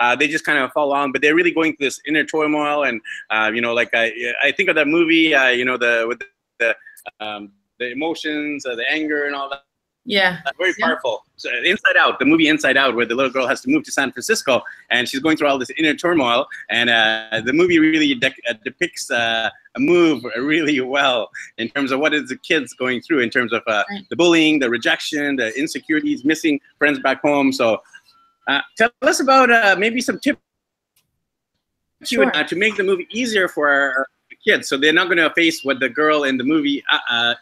uh, 0.00 0.16
they 0.16 0.28
just 0.28 0.44
kind 0.44 0.58
of 0.58 0.72
fall 0.72 0.88
along, 0.88 1.12
but 1.12 1.20
they're 1.22 1.34
really 1.34 1.50
going 1.52 1.76
through 1.76 1.86
this 1.86 2.00
inner 2.06 2.24
turmoil. 2.24 2.84
And 2.84 3.00
uh, 3.30 3.50
you 3.54 3.60
know, 3.60 3.74
like 3.74 3.90
I, 3.94 4.12
I 4.42 4.52
think 4.52 4.68
of 4.68 4.74
that 4.76 4.88
movie, 4.88 5.34
uh, 5.34 5.48
you 5.48 5.64
know, 5.64 5.76
the 5.76 6.06
with 6.08 6.22
the 6.58 6.74
um, 7.20 7.52
the 7.78 7.92
emotions, 7.92 8.66
uh, 8.66 8.74
the 8.74 8.90
anger, 8.90 9.26
and 9.26 9.34
all 9.34 9.50
that. 9.50 9.62
Yeah. 10.08 10.38
Uh, 10.46 10.52
very 10.56 10.72
powerful. 10.80 11.26
So 11.36 11.50
Inside 11.64 11.98
Out, 11.98 12.18
the 12.18 12.24
movie 12.24 12.48
Inside 12.48 12.78
Out, 12.78 12.96
where 12.96 13.04
the 13.04 13.14
little 13.14 13.30
girl 13.30 13.46
has 13.46 13.60
to 13.60 13.68
move 13.68 13.84
to 13.84 13.92
San 13.92 14.10
Francisco 14.10 14.62
and 14.90 15.06
she's 15.06 15.20
going 15.20 15.36
through 15.36 15.48
all 15.48 15.58
this 15.58 15.70
inner 15.76 15.94
turmoil. 15.94 16.46
And 16.70 16.88
uh, 16.88 17.42
the 17.44 17.52
movie 17.52 17.78
really 17.78 18.14
de- 18.14 18.34
uh, 18.48 18.54
depicts 18.64 19.10
uh, 19.10 19.50
a 19.76 19.80
move 19.80 20.24
really 20.38 20.80
well 20.80 21.28
in 21.58 21.68
terms 21.68 21.92
of 21.92 22.00
what 22.00 22.14
is 22.14 22.30
the 22.30 22.38
kids 22.38 22.72
going 22.72 23.02
through 23.02 23.20
in 23.20 23.28
terms 23.28 23.52
of 23.52 23.62
uh, 23.66 23.84
right. 23.90 24.02
the 24.08 24.16
bullying, 24.16 24.58
the 24.60 24.70
rejection, 24.70 25.36
the 25.36 25.56
insecurities, 25.58 26.24
missing 26.24 26.58
friends 26.78 26.98
back 27.00 27.20
home. 27.20 27.52
So 27.52 27.78
uh, 28.48 28.62
tell 28.78 28.90
us 29.02 29.20
about 29.20 29.78
maybe 29.78 30.00
some 30.00 30.18
tips 30.18 30.40
sure. 32.04 32.30
to 32.30 32.56
make 32.56 32.76
the 32.76 32.84
movie 32.84 33.06
easier 33.10 33.46
for 33.46 33.68
our 33.68 34.08
kids 34.42 34.68
so 34.68 34.78
they're 34.78 34.92
not 34.92 35.06
going 35.06 35.18
to 35.18 35.30
face 35.34 35.64
what 35.64 35.80
the 35.80 35.88
girl 35.88 36.24
in 36.24 36.38
the 36.38 36.44
movie 36.44 36.82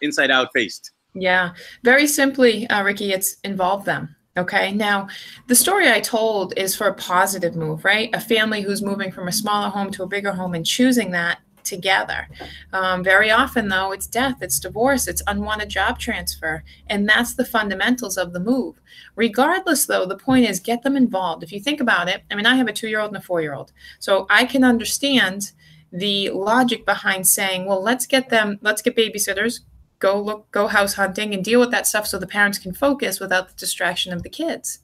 Inside 0.03 0.33
Out 0.33 0.49
faced. 0.53 0.91
Yeah, 1.19 1.55
very 1.83 2.07
simply, 2.07 2.69
uh, 2.69 2.83
Ricky, 2.83 3.13
it's 3.13 3.37
involve 3.43 3.85
them. 3.87 4.15
Okay. 4.37 4.71
Now, 4.73 5.09
the 5.47 5.55
story 5.55 5.91
I 5.91 6.01
told 6.01 6.53
is 6.59 6.77
for 6.77 6.89
a 6.89 6.95
positive 6.95 7.57
move, 7.57 7.87
right? 7.87 8.11
A 8.15 8.21
family 8.21 8.61
who's 8.61 8.83
moving 8.83 9.11
from 9.11 9.29
a 9.29 9.33
smaller 9.33 9.71
home 9.71 9.91
to 9.93 10.03
a 10.03 10.07
bigger 10.07 10.33
home 10.33 10.55
and 10.55 10.67
choosing 10.67 11.11
that 11.13 11.39
together. 11.65 12.29
Um, 12.75 13.03
very 13.03 13.31
often, 13.31 13.69
though, 13.69 13.93
it's 13.93 14.07
death, 14.07 14.37
it's 14.43 14.61
divorce, 14.61 15.09
it's 15.09 15.23
unwanted 15.27 15.71
job 15.71 15.99
transfer. 15.99 16.63
And 16.87 17.09
that's 17.09 17.35
the 17.35 17.47
fundamentals 17.47 18.19
of 18.19 18.35
the 18.35 18.41
move. 18.41 18.79
Regardless, 19.17 19.87
though, 19.87 20.05
the 20.05 20.19
point 20.19 20.47
is 20.47 20.61
get 20.61 20.83
them 20.83 20.97
involved. 20.97 21.43
If 21.43 21.51
you 21.51 21.59
think 21.59 21.81
about 21.81 22.09
it, 22.09 22.23
I 22.31 22.35
mean, 22.35 22.47
I 22.47 22.57
have 22.57 22.69
a 22.69 22.75
two 22.75 22.89
year 22.89 23.01
old 23.01 23.13
and 23.13 23.23
a 23.23 23.27
four 23.27 23.41
year 23.41 23.55
old. 23.55 23.73
So 24.01 24.27
I 24.29 24.45
can 24.45 24.65
understand 24.65 25.53
the 25.91 26.29
logic 26.31 26.85
behind 26.85 27.27
saying, 27.27 27.65
well, 27.65 27.83
let's 27.83 28.07
get 28.07 28.29
them, 28.29 28.59
let's 28.61 28.83
get 28.83 28.97
babysitters, 28.97 29.61
go 29.99 30.21
look 30.21 30.51
go 30.51 30.67
house 30.67 30.95
hunting 30.95 31.35
and 31.35 31.45
deal 31.45 31.61
with 31.61 31.71
that 31.71 31.87
stuff 31.87 32.07
so 32.07 32.19
the 32.19 32.27
parents 32.27 32.59
can 32.59 32.73
focus 32.73 33.21
without 33.21 33.49
the 33.49 33.55
distraction 33.55 34.13
of 34.13 34.23
the 34.23 34.29
kids. 34.29 34.81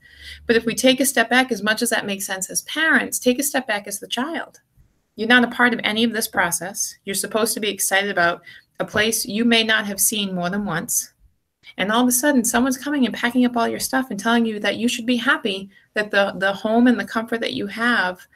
But 0.47 0.57
if 0.57 0.65
we 0.65 0.75
take 0.75 1.01
a 1.01 1.07
step 1.07 1.29
back 1.29 1.53
as 1.53 1.63
much 1.63 1.83
as 1.83 1.91
that 1.91 2.07
makes 2.07 2.27
sense 2.27 2.51
as 2.51 2.63
parents 2.63 3.19
take 3.19 3.39
a 3.39 3.43
step 3.43 3.67
back 3.67 3.87
as 3.87 4.01
the 4.01 4.07
child. 4.07 4.61
You're 5.17 5.29
not 5.29 5.45
a 5.45 5.49
part 5.49 5.75
of 5.75 5.81
any 5.85 6.05
of 6.05 6.13
this 6.13 6.29
process. 6.29 6.95
You're 7.05 7.15
supposed 7.15 7.53
to 7.55 7.61
be 7.61 7.69
excited 7.69 8.11
about 8.11 8.43
a 8.81 8.85
place 8.85 9.27
you 9.27 9.45
may 9.45 9.63
not 9.63 9.87
have 9.87 10.01
seen 10.01 10.35
more 10.35 10.49
than 10.49 10.65
once. 10.65 11.13
And 11.77 11.93
all 11.93 12.03
of 12.03 12.09
a 12.09 12.13
sudden 12.13 12.45
someone's 12.45 12.79
coming 12.79 13.05
and 13.05 13.15
packing 13.15 13.45
up 13.45 13.57
all 13.57 13.69
your 13.69 13.81
stuff 13.81 14.11
and 14.11 14.19
telling 14.19 14.47
you 14.47 14.59
that 14.61 14.77
you 14.77 14.89
should 14.89 15.07
be 15.07 15.17
happy 15.17 15.71
that 15.95 16.11
the 16.11 16.35
the 16.37 16.53
home 16.53 16.87
and 16.87 16.99
the 16.99 17.05
comfort 17.05 17.41
that 17.41 17.55
you 17.55 17.67
have 17.67 18.27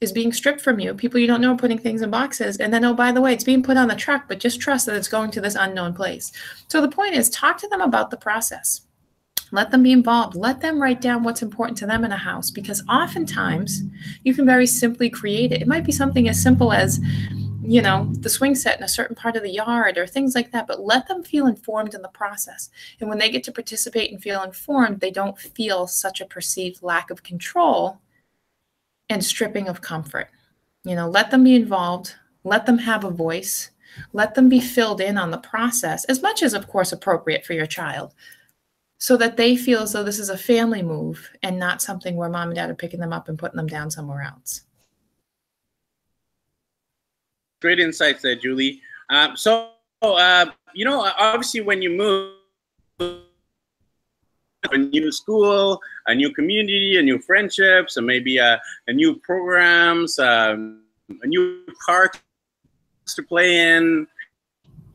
is 0.00 0.12
being 0.12 0.32
stripped 0.32 0.60
from 0.60 0.80
you. 0.80 0.94
People 0.94 1.20
you 1.20 1.26
don't 1.26 1.40
know 1.40 1.52
are 1.52 1.58
putting 1.58 1.78
things 1.78 2.02
in 2.02 2.10
boxes. 2.10 2.58
And 2.58 2.72
then, 2.72 2.84
oh, 2.84 2.94
by 2.94 3.12
the 3.12 3.20
way, 3.20 3.32
it's 3.32 3.44
being 3.44 3.62
put 3.62 3.76
on 3.76 3.88
the 3.88 3.94
truck, 3.94 4.28
but 4.28 4.40
just 4.40 4.60
trust 4.60 4.86
that 4.86 4.96
it's 4.96 5.08
going 5.08 5.30
to 5.32 5.40
this 5.40 5.54
unknown 5.54 5.94
place. 5.94 6.32
So 6.68 6.80
the 6.80 6.88
point 6.88 7.14
is, 7.14 7.30
talk 7.30 7.58
to 7.58 7.68
them 7.68 7.80
about 7.80 8.10
the 8.10 8.16
process. 8.16 8.82
Let 9.52 9.70
them 9.70 9.82
be 9.82 9.92
involved. 9.92 10.34
Let 10.34 10.60
them 10.60 10.80
write 10.80 11.00
down 11.00 11.22
what's 11.22 11.42
important 11.42 11.78
to 11.78 11.86
them 11.86 12.04
in 12.04 12.12
a 12.12 12.16
house 12.16 12.50
because 12.50 12.82
oftentimes 12.88 13.82
you 14.24 14.34
can 14.34 14.46
very 14.46 14.66
simply 14.66 15.08
create 15.08 15.52
it. 15.52 15.62
It 15.62 15.68
might 15.68 15.84
be 15.84 15.92
something 15.92 16.28
as 16.28 16.42
simple 16.42 16.72
as, 16.72 16.98
you 17.62 17.80
know, 17.80 18.10
the 18.14 18.28
swing 18.28 18.56
set 18.56 18.78
in 18.78 18.84
a 18.84 18.88
certain 18.88 19.14
part 19.14 19.36
of 19.36 19.42
the 19.42 19.52
yard 19.52 19.96
or 19.96 20.08
things 20.08 20.34
like 20.34 20.50
that, 20.50 20.66
but 20.66 20.80
let 20.80 21.06
them 21.06 21.22
feel 21.22 21.46
informed 21.46 21.94
in 21.94 22.02
the 22.02 22.08
process. 22.08 22.68
And 22.98 23.08
when 23.08 23.18
they 23.18 23.30
get 23.30 23.44
to 23.44 23.52
participate 23.52 24.10
and 24.10 24.20
feel 24.20 24.42
informed, 24.42 24.98
they 24.98 25.12
don't 25.12 25.38
feel 25.38 25.86
such 25.86 26.20
a 26.20 26.26
perceived 26.26 26.82
lack 26.82 27.10
of 27.10 27.22
control 27.22 28.00
and 29.08 29.24
stripping 29.24 29.68
of 29.68 29.80
comfort. 29.80 30.28
You 30.84 30.94
know, 30.94 31.08
let 31.08 31.30
them 31.30 31.44
be 31.44 31.54
involved, 31.54 32.14
let 32.44 32.66
them 32.66 32.78
have 32.78 33.04
a 33.04 33.10
voice, 33.10 33.70
let 34.12 34.34
them 34.34 34.48
be 34.48 34.60
filled 34.60 35.00
in 35.00 35.16
on 35.16 35.30
the 35.30 35.38
process, 35.38 36.04
as 36.04 36.20
much 36.20 36.42
as, 36.42 36.52
of 36.52 36.68
course, 36.68 36.92
appropriate 36.92 37.46
for 37.46 37.52
your 37.52 37.66
child, 37.66 38.12
so 38.98 39.16
that 39.16 39.36
they 39.36 39.56
feel 39.56 39.80
as 39.80 39.92
though 39.92 40.04
this 40.04 40.18
is 40.18 40.30
a 40.30 40.38
family 40.38 40.82
move 40.82 41.30
and 41.42 41.58
not 41.58 41.82
something 41.82 42.16
where 42.16 42.28
mom 42.28 42.48
and 42.48 42.56
dad 42.56 42.70
are 42.70 42.74
picking 42.74 43.00
them 43.00 43.12
up 43.12 43.28
and 43.28 43.38
putting 43.38 43.56
them 43.56 43.66
down 43.66 43.90
somewhere 43.90 44.22
else. 44.22 44.62
Great 47.60 47.80
insights 47.80 48.22
there, 48.22 48.36
Julie. 48.36 48.82
Um, 49.10 49.36
so, 49.36 49.70
uh, 50.02 50.46
you 50.74 50.84
know, 50.84 51.10
obviously, 51.18 51.60
when 51.60 51.80
you 51.80 51.90
move, 51.90 52.34
a 54.72 54.78
new 54.78 55.12
school, 55.12 55.80
a 56.06 56.14
new 56.14 56.32
community, 56.32 56.96
a 56.98 57.02
new 57.02 57.18
friendships, 57.18 57.96
and 57.96 58.06
maybe 58.06 58.38
a, 58.38 58.60
a 58.86 58.92
new 58.92 59.16
programs, 59.16 60.18
um, 60.18 60.82
a 61.22 61.26
new 61.26 61.60
park 61.86 62.20
to 63.14 63.22
play 63.22 63.76
in, 63.76 64.06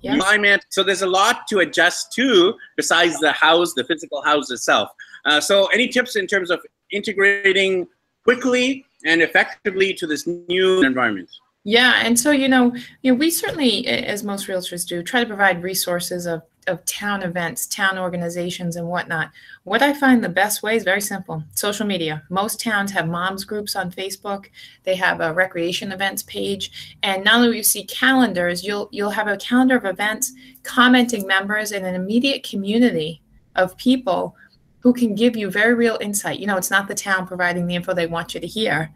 yes. 0.02 0.20
climate. 0.22 0.66
So 0.70 0.84
there's 0.84 1.02
a 1.02 1.08
lot 1.08 1.48
to 1.50 1.60
adjust 1.60 2.14
to 2.14 2.56
besides 2.76 3.20
the 3.20 3.32
house, 3.32 3.74
the 3.74 3.84
physical 3.84 4.22
house 4.22 4.52
itself. 4.52 4.90
Uh, 5.26 5.40
so 5.40 5.68
any 5.68 5.88
tips 5.88 6.16
in 6.16 6.28
terms 6.28 6.50
of 6.50 6.60
integrating 6.92 7.88
quickly 8.24 8.86
and 9.06 9.22
effectively 9.22 9.94
to 9.94 10.08
this 10.08 10.26
new 10.28 10.82
environment? 10.84 11.30
Yeah, 11.64 12.02
and 12.04 12.18
so 12.18 12.32
you 12.32 12.48
know, 12.48 12.74
you 13.02 13.12
know, 13.12 13.18
we 13.18 13.30
certainly, 13.30 13.86
as 13.88 14.24
most 14.24 14.48
realtors 14.48 14.88
do, 14.88 15.04
try 15.04 15.20
to 15.20 15.28
provide 15.28 15.62
resources 15.62 16.26
of 16.26 16.42
of 16.70 16.86
town 16.86 17.24
events, 17.24 17.66
town 17.66 17.98
organizations, 17.98 18.76
and 18.76 18.88
whatnot. 18.88 19.32
What 19.64 19.82
I 19.82 19.94
find 19.94 20.24
the 20.24 20.30
best 20.30 20.64
way 20.64 20.76
is 20.76 20.84
very 20.84 21.02
simple 21.02 21.44
social 21.56 21.86
media. 21.86 22.24
Most 22.30 22.60
towns 22.60 22.92
have 22.92 23.08
moms 23.08 23.44
groups 23.44 23.76
on 23.76 23.92
Facebook, 23.92 24.46
they 24.84 24.96
have 24.96 25.20
a 25.20 25.34
recreation 25.34 25.92
events 25.92 26.24
page. 26.24 26.98
And 27.04 27.24
not 27.24 27.36
only 27.36 27.48
will 27.50 27.56
you 27.56 27.64
see 27.64 27.84
calendars, 27.86 28.64
you'll, 28.64 28.88
you'll 28.92 29.10
have 29.10 29.28
a 29.28 29.38
calendar 29.38 29.78
of 29.78 29.86
events, 29.86 30.34
commenting 30.64 31.26
members, 31.28 31.72
and 31.72 31.86
an 31.86 31.96
immediate 31.96 32.44
community 32.44 33.22
of 33.56 33.76
people 33.78 34.36
who 34.80 34.94
can 34.94 35.16
give 35.16 35.36
you 35.36 35.50
very 35.50 35.74
real 35.74 35.98
insight. 36.00 36.40
You 36.40 36.48
know, 36.48 36.58
it's 36.58 36.72
not 36.72 36.88
the 36.88 36.96
town 36.96 37.28
providing 37.28 37.68
the 37.68 37.76
info 37.76 37.94
they 37.94 38.08
want 38.08 38.34
you 38.34 38.40
to 38.40 38.48
hear 38.48 38.92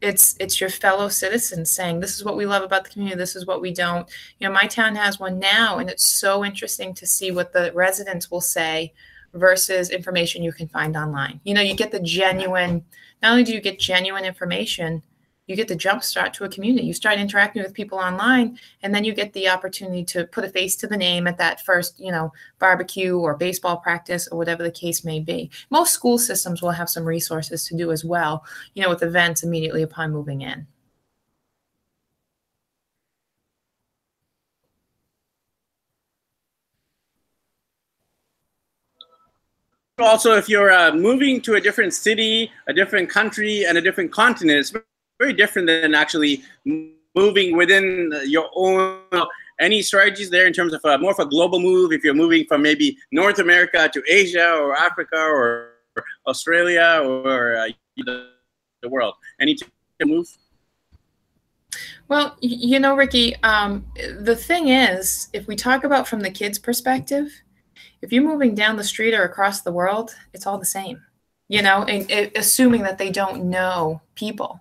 it's 0.00 0.34
it's 0.40 0.60
your 0.60 0.70
fellow 0.70 1.08
citizens 1.08 1.70
saying 1.70 2.00
this 2.00 2.16
is 2.16 2.24
what 2.24 2.36
we 2.36 2.46
love 2.46 2.62
about 2.62 2.84
the 2.84 2.90
community 2.90 3.18
this 3.18 3.36
is 3.36 3.46
what 3.46 3.60
we 3.60 3.72
don't. 3.72 4.08
You 4.38 4.48
know 4.48 4.54
my 4.54 4.66
town 4.66 4.96
has 4.96 5.20
one 5.20 5.38
now 5.38 5.78
and 5.78 5.90
it's 5.90 6.10
so 6.10 6.44
interesting 6.44 6.94
to 6.94 7.06
see 7.06 7.30
what 7.30 7.52
the 7.52 7.72
residents 7.74 8.30
will 8.30 8.40
say 8.40 8.92
versus 9.34 9.90
information 9.90 10.42
you 10.42 10.52
can 10.52 10.68
find 10.68 10.96
online. 10.96 11.40
You 11.44 11.54
know 11.54 11.60
you 11.60 11.74
get 11.74 11.92
the 11.92 12.00
genuine 12.00 12.84
not 13.22 13.32
only 13.32 13.44
do 13.44 13.52
you 13.52 13.60
get 13.60 13.78
genuine 13.78 14.24
information 14.24 15.02
you 15.50 15.56
get 15.56 15.66
the 15.66 15.74
jump 15.74 16.04
start 16.04 16.32
to 16.32 16.44
a 16.44 16.48
community. 16.48 16.86
You 16.86 16.94
start 16.94 17.18
interacting 17.18 17.60
with 17.60 17.74
people 17.74 17.98
online, 17.98 18.56
and 18.84 18.94
then 18.94 19.02
you 19.02 19.12
get 19.12 19.32
the 19.32 19.48
opportunity 19.48 20.04
to 20.04 20.24
put 20.26 20.44
a 20.44 20.48
face 20.48 20.76
to 20.76 20.86
the 20.86 20.96
name 20.96 21.26
at 21.26 21.38
that 21.38 21.60
first, 21.62 21.98
you 21.98 22.12
know, 22.12 22.32
barbecue 22.60 23.18
or 23.18 23.36
baseball 23.36 23.76
practice 23.78 24.28
or 24.28 24.38
whatever 24.38 24.62
the 24.62 24.70
case 24.70 25.04
may 25.04 25.18
be. 25.18 25.50
Most 25.68 25.92
school 25.92 26.18
systems 26.18 26.62
will 26.62 26.70
have 26.70 26.88
some 26.88 27.04
resources 27.04 27.66
to 27.66 27.76
do 27.76 27.90
as 27.90 28.04
well, 28.04 28.44
you 28.74 28.82
know, 28.84 28.88
with 28.88 29.02
events 29.02 29.42
immediately 29.42 29.82
upon 29.82 30.12
moving 30.12 30.42
in. 30.42 30.68
also 39.98 40.34
if 40.34 40.48
you're 40.48 40.72
uh, 40.72 40.94
moving 40.94 41.42
to 41.42 41.56
a 41.56 41.60
different 41.60 41.92
city 41.92 42.50
a 42.68 42.72
different 42.72 43.10
country 43.10 43.66
and 43.66 43.76
a 43.76 43.82
different 43.82 44.10
continent 44.10 44.72
very 45.20 45.32
different 45.32 45.68
than 45.68 45.94
actually 45.94 46.42
moving 47.14 47.56
within 47.56 48.12
your 48.26 48.50
own 48.56 49.00
any 49.60 49.82
strategies 49.82 50.30
there 50.30 50.46
in 50.46 50.52
terms 50.54 50.72
of 50.72 50.80
a, 50.84 50.96
more 50.98 51.12
of 51.12 51.18
a 51.18 51.26
global 51.26 51.60
move 51.60 51.92
if 51.92 52.02
you're 52.02 52.14
moving 52.14 52.44
from 52.46 52.62
maybe 52.62 52.96
north 53.12 53.38
america 53.38 53.90
to 53.92 54.02
asia 54.08 54.54
or 54.54 54.74
africa 54.74 55.18
or 55.18 55.74
australia 56.26 57.02
or 57.04 57.56
uh, 57.56 57.68
the 58.82 58.88
world. 58.88 59.14
Any 59.40 59.56
move? 60.04 60.26
Well 62.08 62.36
you 62.40 62.80
know 62.80 62.96
ricky 62.96 63.36
um, 63.42 63.84
the 64.18 64.34
thing 64.34 64.68
is 64.68 65.28
if 65.32 65.46
we 65.46 65.54
talk 65.54 65.84
about 65.84 66.08
from 66.08 66.20
the 66.20 66.30
kids 66.30 66.58
perspective 66.58 67.30
if 68.02 68.12
you're 68.12 68.24
moving 68.24 68.54
down 68.54 68.76
the 68.76 68.84
street 68.84 69.14
or 69.14 69.24
across 69.24 69.60
the 69.60 69.72
world 69.72 70.14
it's 70.32 70.46
all 70.46 70.58
the 70.58 70.64
same. 70.64 71.02
You 71.48 71.62
know 71.62 71.84
and, 71.84 72.10
and 72.10 72.32
assuming 72.36 72.82
that 72.82 72.98
they 72.98 73.10
don't 73.10 73.44
know 73.44 74.00
people 74.14 74.60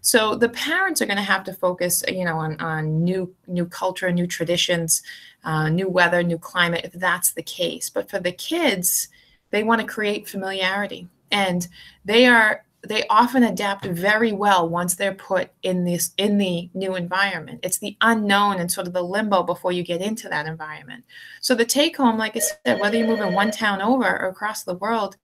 so 0.00 0.34
the 0.34 0.48
parents 0.48 1.00
are 1.00 1.06
going 1.06 1.16
to 1.16 1.22
have 1.22 1.44
to 1.44 1.52
focus, 1.52 2.02
you 2.08 2.24
know, 2.24 2.36
on, 2.36 2.60
on 2.60 3.04
new 3.04 3.34
new 3.46 3.66
culture, 3.66 4.10
new 4.12 4.26
traditions, 4.26 5.02
uh, 5.44 5.68
new 5.68 5.88
weather, 5.88 6.22
new 6.22 6.38
climate, 6.38 6.84
if 6.84 6.92
that's 6.92 7.32
the 7.32 7.42
case. 7.42 7.90
But 7.90 8.10
for 8.10 8.18
the 8.18 8.32
kids, 8.32 9.08
they 9.50 9.62
want 9.62 9.80
to 9.80 9.86
create 9.86 10.28
familiarity, 10.28 11.08
and 11.30 11.66
they 12.04 12.26
are 12.26 12.64
they 12.82 13.06
often 13.08 13.42
adapt 13.42 13.84
very 13.84 14.32
well 14.32 14.66
once 14.66 14.94
they're 14.94 15.12
put 15.12 15.50
in 15.62 15.84
this 15.84 16.12
in 16.16 16.38
the 16.38 16.70
new 16.72 16.94
environment. 16.94 17.60
It's 17.62 17.78
the 17.78 17.96
unknown 18.00 18.58
and 18.58 18.72
sort 18.72 18.86
of 18.86 18.94
the 18.94 19.02
limbo 19.02 19.42
before 19.42 19.72
you 19.72 19.82
get 19.82 20.00
into 20.00 20.30
that 20.30 20.46
environment. 20.46 21.04
So 21.42 21.54
the 21.54 21.66
take 21.66 21.96
home 21.96 22.16
like 22.16 22.36
i 22.36 22.40
said 22.40 22.80
whether 22.80 22.96
you 22.96 23.06
move 23.06 23.20
in 23.20 23.34
one 23.34 23.50
town 23.50 23.82
over 23.82 24.04
or 24.04 24.28
across 24.28 24.64
the 24.64 24.74
world 24.74 25.16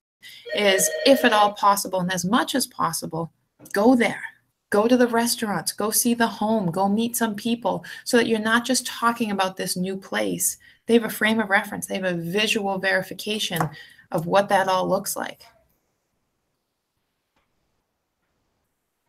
is 0.55 0.89
if 1.07 1.25
at 1.25 1.33
all 1.33 1.53
possible 1.53 2.01
and 2.01 2.13
as 2.13 2.25
much 2.25 2.55
as 2.55 2.67
possible 2.67 3.33
go 3.73 3.95
there 3.95 4.23
Go 4.71 4.89
to 4.89 4.97
the 4.97 5.07
restaurants, 5.07 5.73
go 5.73 5.91
see 5.91 6.15
the 6.15 6.27
home, 6.27 6.71
go 6.71 6.89
meet 6.89 7.17
some 7.17 7.35
people 7.35 7.85
so 8.05 8.17
that 8.17 8.27
you're 8.27 8.39
not 8.39 8.65
just 8.65 8.87
talking 8.87 9.31
about 9.31 9.57
this 9.57 9.77
new 9.77 9.97
place. 9.97 10.59
They 10.87 10.95
have 10.95 11.05
a 11.05 11.11
frame 11.11 11.41
of 11.41 11.51
reference, 11.51 11.87
they 11.87 11.95
have 11.95 12.05
a 12.05 12.15
visual 12.15 12.79
verification 12.79 13.71
of 14.11 14.27
what 14.27 14.49
that 14.49 14.69
all 14.69 14.89
looks 14.89 15.17
like. 15.17 15.43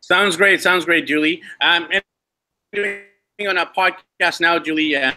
Sounds 0.08 0.36
great. 0.36 0.62
Sounds 0.62 0.86
great, 0.86 1.06
Julie. 1.06 1.42
Um, 1.60 1.86
and 1.92 2.02
doing 2.72 3.02
on 3.46 3.58
a 3.58 3.66
podcast 3.66 4.40
now, 4.40 4.58
Julie, 4.58 4.96
uh, 4.96 5.12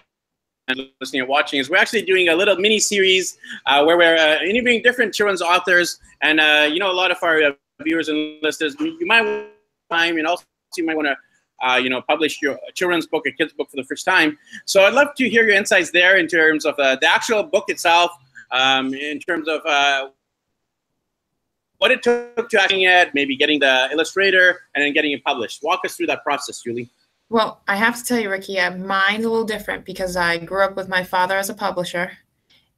and 0.67 0.89
listening 0.99 1.21
and 1.21 1.29
watching 1.29 1.59
is 1.59 1.69
we're 1.69 1.77
actually 1.77 2.01
doing 2.01 2.27
a 2.27 2.35
little 2.35 2.57
mini 2.57 2.77
series 2.77 3.37
uh, 3.67 3.83
where 3.83 3.97
we're 3.97 4.17
uh, 4.17 4.43
interviewing 4.43 4.81
different 4.81 5.13
children's 5.13 5.41
authors, 5.41 5.99
and 6.21 6.41
uh, 6.41 6.67
you 6.69 6.79
know 6.79 6.91
a 6.91 6.93
lot 6.93 7.09
of 7.09 7.17
our 7.21 7.41
uh, 7.41 7.51
viewers 7.81 8.09
and 8.09 8.41
listeners, 8.41 8.75
you 8.79 9.05
might 9.05 9.47
time, 9.91 10.17
and 10.17 10.25
also 10.27 10.45
you 10.77 10.85
might 10.85 10.95
want 10.95 11.07
to. 11.07 11.17
Uh, 11.63 11.75
you 11.75 11.91
know, 11.91 12.01
publish 12.01 12.41
your 12.41 12.57
children's 12.73 13.05
book, 13.05 13.23
a 13.27 13.31
kid's 13.31 13.53
book 13.53 13.69
for 13.69 13.75
the 13.75 13.83
first 13.83 14.03
time. 14.03 14.35
So 14.65 14.83
I'd 14.83 14.95
love 14.95 15.09
to 15.17 15.29
hear 15.29 15.45
your 15.45 15.55
insights 15.55 15.91
there 15.91 16.17
in 16.17 16.27
terms 16.27 16.65
of 16.65 16.73
uh, 16.79 16.95
the 16.99 17.07
actual 17.07 17.43
book 17.43 17.65
itself, 17.67 18.09
um, 18.49 18.95
in 18.95 19.19
terms 19.19 19.47
of 19.47 19.61
uh, 19.63 20.09
what 21.77 21.91
it 21.91 22.01
took 22.01 22.49
to 22.49 22.59
actually 22.59 22.85
it, 22.85 23.11
maybe 23.13 23.35
getting 23.35 23.59
the 23.59 23.89
illustrator, 23.91 24.61
and 24.73 24.83
then 24.83 24.91
getting 24.91 25.11
it 25.11 25.23
published. 25.23 25.61
Walk 25.61 25.81
us 25.85 25.95
through 25.95 26.07
that 26.07 26.23
process, 26.23 26.63
Julie. 26.63 26.89
Well, 27.29 27.61
I 27.67 27.75
have 27.75 27.97
to 27.97 28.03
tell 28.03 28.19
you, 28.19 28.29
Ricky, 28.29 28.55
mine's 28.77 29.23
a 29.23 29.29
little 29.29 29.45
different 29.45 29.85
because 29.85 30.15
I 30.17 30.37
grew 30.37 30.63
up 30.63 30.75
with 30.75 30.89
my 30.89 31.03
father 31.03 31.37
as 31.37 31.49
a 31.49 31.53
publisher 31.53 32.17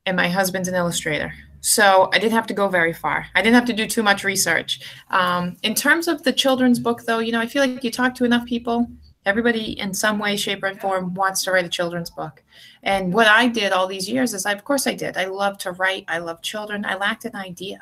and 0.05 0.15
my 0.15 0.29
husband's 0.29 0.67
an 0.67 0.75
illustrator. 0.75 1.34
So 1.65 2.10
I 2.13 2.20
didn't 2.20 2.34
have 2.34 2.48
to 2.48 2.53
go 2.53 2.67
very 2.67 2.93
far. 2.93 3.25
I 3.36 3.41
didn't 3.41 3.55
have 3.55 3.65
to 3.65 3.74
do 3.74 3.88
too 3.88 4.03
much 4.03 4.24
research. 4.24 4.82
Um, 5.10 5.55
in 5.63 5.74
terms 5.74 6.08
of 6.08 6.22
the 6.24 6.34
children's 6.34 6.77
book, 6.77 7.03
though, 7.03 7.20
you 7.20 7.32
know, 7.32 7.39
I 7.39 7.48
feel 7.48 7.65
like 7.65 7.84
you 7.84 7.89
talk 7.89 8.13
to 8.15 8.25
enough 8.25 8.46
people, 8.46 8.88
Everybody, 9.25 9.79
in 9.79 9.93
some 9.93 10.20
way, 10.20 10.36
shape, 10.36 10.63
or 10.63 10.75
form, 10.75 11.13
wants 11.13 11.43
to 11.43 11.51
write 11.51 11.63
a 11.65 11.70
children's 11.70 12.10
book. 12.10 12.43
And 12.84 13.13
what 13.13 13.27
I 13.27 13.48
did 13.48 13.72
all 13.72 13.88
these 13.88 14.10
years 14.10 14.34
is, 14.34 14.46
I, 14.46 14.51
of 14.51 14.65
course, 14.65 14.86
I 14.86 14.93
did. 14.93 15.15
I 15.15 15.25
love 15.25 15.58
to 15.60 15.72
write. 15.72 16.03
I 16.10 16.17
love 16.17 16.41
children. 16.41 16.84
I 16.84 16.96
lacked 16.96 17.24
an 17.24 17.36
idea. 17.36 17.79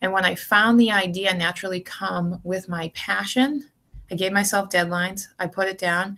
And 0.00 0.10
when 0.12 0.24
I 0.24 0.34
found 0.34 0.80
the 0.80 0.90
idea 0.90 1.34
naturally 1.34 1.80
come 1.80 2.40
with 2.44 2.68
my 2.68 2.90
passion, 2.94 3.68
I 4.10 4.14
gave 4.14 4.32
myself 4.32 4.70
deadlines. 4.70 5.28
I 5.38 5.48
put 5.48 5.68
it 5.68 5.76
down. 5.76 6.16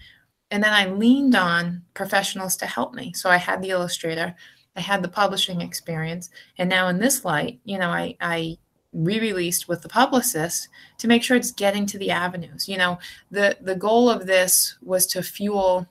And 0.53 0.63
then 0.63 0.73
I 0.73 0.87
leaned 0.87 1.35
on 1.35 1.83
professionals 1.95 2.57
to 2.59 2.67
help 2.67 2.95
me. 2.95 3.13
So 3.15 3.31
I 3.31 3.39
had 3.39 3.63
the 3.63 3.71
illustrator, 3.71 4.37
I 4.77 4.81
had 4.81 5.03
the 5.03 5.09
publishing 5.09 5.61
experience. 5.61 6.31
And 6.59 6.69
now, 6.69 6.89
in 6.89 6.99
this 6.99 7.25
light, 7.25 7.61
you 7.65 7.79
know, 7.79 7.91
I, 7.91 8.17
I 8.21 8.59
re-released 8.93 9.69
with 9.69 9.83
the 9.83 9.89
publicist 9.89 10.69
to 10.99 11.09
make 11.09 11.23
sure 11.23 11.37
it's 11.37 11.51
getting 11.51 11.87
to 11.87 11.99
the 11.99 12.11
avenues. 12.11 12.69
You 12.69 12.77
know 12.79 12.99
the 13.31 13.57
the 13.61 13.75
goal 13.75 14.11
of 14.11 14.27
this 14.27 14.77
was 14.83 15.07
to 15.09 15.23
fuel 15.23 15.87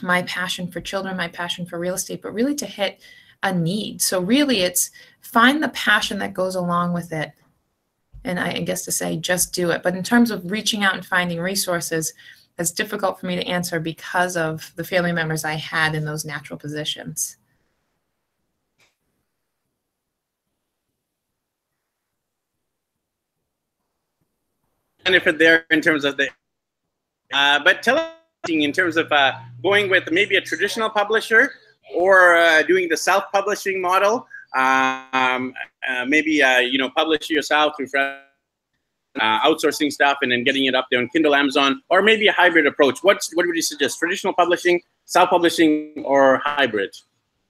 my 0.00 0.22
passion 0.22 0.70
for 0.70 0.80
children 0.80 1.16
my 1.16 1.28
passion 1.28 1.66
for 1.66 1.78
real 1.78 1.94
estate 1.94 2.22
but 2.22 2.32
really 2.32 2.54
to 2.54 2.66
hit 2.66 3.00
a 3.42 3.52
need. 3.52 4.00
So 4.00 4.20
really 4.20 4.60
it's 4.60 4.90
find 5.20 5.62
the 5.62 5.68
passion 5.70 6.18
that 6.20 6.32
goes 6.32 6.54
along 6.54 6.94
with 6.94 7.12
it. 7.12 7.32
And 8.24 8.40
i 8.40 8.60
guess 8.60 8.84
to 8.86 8.92
say 8.92 9.16
just 9.16 9.52
do 9.52 9.70
it. 9.70 9.82
But 9.82 9.96
in 9.96 10.02
terms 10.02 10.30
of 10.30 10.50
reaching 10.50 10.84
out 10.84 10.94
and 10.94 11.04
finding 11.04 11.40
resources 11.40 12.14
it's 12.58 12.70
difficult 12.70 13.18
for 13.18 13.26
me 13.26 13.34
to 13.34 13.46
answer 13.46 13.80
because 13.80 14.36
of 14.36 14.72
the 14.76 14.84
family 14.84 15.10
members 15.10 15.42
i 15.42 15.54
had 15.54 15.94
in 15.94 16.04
those 16.04 16.26
natural 16.26 16.58
positions 16.58 17.38
benefit 25.04 25.38
there 25.38 25.66
in 25.70 25.80
terms 25.80 26.04
of 26.04 26.16
the, 26.16 26.28
uh, 27.32 27.60
but 27.64 27.82
tell 27.82 27.98
us 27.98 28.10
in 28.48 28.72
terms 28.72 28.96
of 28.96 29.10
uh, 29.12 29.32
going 29.62 29.88
with 29.88 30.10
maybe 30.10 30.36
a 30.36 30.40
traditional 30.40 30.90
publisher 30.90 31.52
or 31.94 32.36
uh, 32.36 32.62
doing 32.62 32.88
the 32.88 32.96
self-publishing 32.96 33.80
model. 33.80 34.26
Um, 34.54 35.54
uh, 35.88 36.04
maybe 36.06 36.42
uh, 36.42 36.58
you 36.58 36.78
know 36.78 36.90
publish 36.90 37.30
yourself 37.30 37.74
through 37.76 37.88
uh, 37.96 39.40
outsourcing 39.40 39.92
stuff 39.92 40.18
and 40.22 40.32
then 40.32 40.44
getting 40.44 40.64
it 40.66 40.74
up 40.74 40.86
there 40.90 41.00
on 41.00 41.08
Kindle, 41.08 41.34
Amazon, 41.34 41.82
or 41.88 42.02
maybe 42.02 42.28
a 42.28 42.32
hybrid 42.32 42.66
approach. 42.66 42.98
What's 43.02 43.34
what 43.34 43.46
would 43.46 43.56
you 43.56 43.62
suggest? 43.62 43.98
Traditional 43.98 44.34
publishing, 44.34 44.80
self-publishing, 45.06 46.02
or 46.04 46.40
hybrid? 46.44 46.94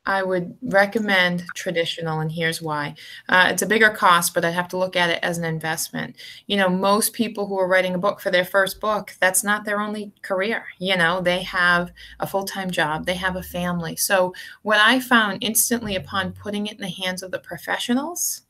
I 0.05 0.25
would 0.25 0.57
recommend 0.63 1.45
traditional, 1.55 2.19
and 2.19 2.33
here's 2.33 2.61
why. 2.61 2.97
Uh, 3.29 3.49
it's 3.51 3.63
a 3.63 3.67
bigger 3.67 3.91
cost, 3.91 4.35
but 4.35 4.45
I 4.45 4.51
have 4.51 4.67
to 4.69 4.77
look 4.77 4.97
at 4.97 5.11
it 5.11 5.21
as 5.23 5.39
an 5.39 5.45
investment. 5.45 6.17
You 6.49 6.57
know, 6.57 6.69
most 6.69 7.13
people 7.13 7.47
who 7.47 7.57
are 7.59 7.69
writing 7.69 7.95
a 7.95 7.99
book 7.99 8.21
for 8.21 8.31
their 8.31 8.45
first 8.45 8.81
book, 8.81 9.15
that's 9.21 9.45
not 9.45 9.65
their 9.65 9.81
only 9.81 10.13
career. 10.23 10.65
You 10.81 10.97
know, 10.97 11.21
they 11.21 11.43
have 11.43 11.93
a 12.19 12.27
full 12.27 12.45
time 12.45 12.71
job, 12.73 13.07
they 13.07 13.15
have 13.15 13.37
a 13.37 13.43
family. 13.45 13.95
So, 13.95 14.35
what 14.63 14.81
I 14.81 14.99
found 14.99 15.39
instantly 15.41 15.95
upon 15.95 16.33
putting 16.33 16.67
it 16.67 16.75
in 16.75 16.81
the 16.81 16.89
hands 16.89 17.23
of 17.23 17.31
the 17.31 17.39
professionals, 17.39 18.43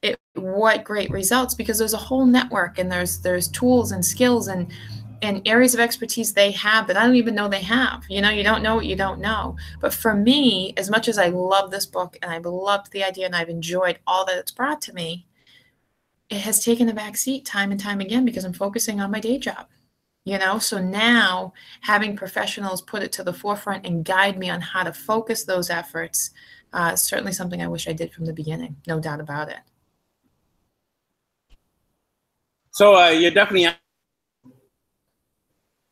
it 0.00 0.16
what 0.34 0.84
great 0.84 1.10
results 1.10 1.54
because 1.54 1.78
there's 1.78 1.94
a 1.94 1.96
whole 1.96 2.24
network 2.24 2.78
and 2.78 2.90
there's 2.90 3.18
there's 3.20 3.48
tools 3.48 3.90
and 3.90 4.04
skills 4.04 4.46
and 4.46 4.70
and 5.22 5.46
areas 5.46 5.74
of 5.74 5.80
expertise 5.80 6.32
they 6.32 6.50
have 6.52 6.86
that 6.86 6.96
I 6.96 7.06
don't 7.06 7.16
even 7.16 7.34
know 7.34 7.48
they 7.48 7.62
have. 7.62 8.04
You 8.08 8.20
know, 8.20 8.30
you 8.30 8.42
don't 8.42 8.62
know 8.62 8.76
what 8.76 8.86
you 8.86 8.96
don't 8.96 9.20
know. 9.20 9.56
But 9.80 9.94
for 9.94 10.14
me, 10.14 10.74
as 10.76 10.90
much 10.90 11.08
as 11.08 11.18
I 11.18 11.28
love 11.28 11.70
this 11.70 11.86
book 11.86 12.16
and 12.22 12.30
I've 12.30 12.46
loved 12.46 12.92
the 12.92 13.04
idea 13.04 13.26
and 13.26 13.34
I've 13.34 13.48
enjoyed 13.48 13.98
all 14.06 14.24
that 14.26 14.38
it's 14.38 14.52
brought 14.52 14.80
to 14.82 14.92
me, 14.92 15.26
it 16.28 16.40
has 16.40 16.64
taken 16.64 16.88
a 16.88 16.94
back 16.94 17.16
seat 17.16 17.44
time 17.44 17.70
and 17.70 17.80
time 17.80 18.00
again 18.00 18.24
because 18.24 18.44
I'm 18.44 18.52
focusing 18.52 19.00
on 19.00 19.10
my 19.10 19.20
day 19.20 19.38
job. 19.38 19.66
You 20.24 20.38
know, 20.38 20.58
so 20.58 20.78
now 20.78 21.54
having 21.80 22.14
professionals 22.14 22.82
put 22.82 23.02
it 23.02 23.12
to 23.12 23.22
the 23.22 23.32
forefront 23.32 23.86
and 23.86 24.04
guide 24.04 24.38
me 24.38 24.50
on 24.50 24.60
how 24.60 24.82
to 24.82 24.92
focus 24.92 25.44
those 25.44 25.70
efforts 25.70 26.30
uh, 26.72 26.90
is 26.94 27.00
certainly 27.00 27.32
something 27.32 27.62
I 27.62 27.68
wish 27.68 27.88
I 27.88 27.92
did 27.92 28.12
from 28.12 28.26
the 28.26 28.34
beginning, 28.34 28.76
no 28.86 29.00
doubt 29.00 29.20
about 29.20 29.48
it. 29.48 29.60
So 32.72 32.94
uh, 32.94 33.08
you're 33.08 33.30
definitely 33.30 33.68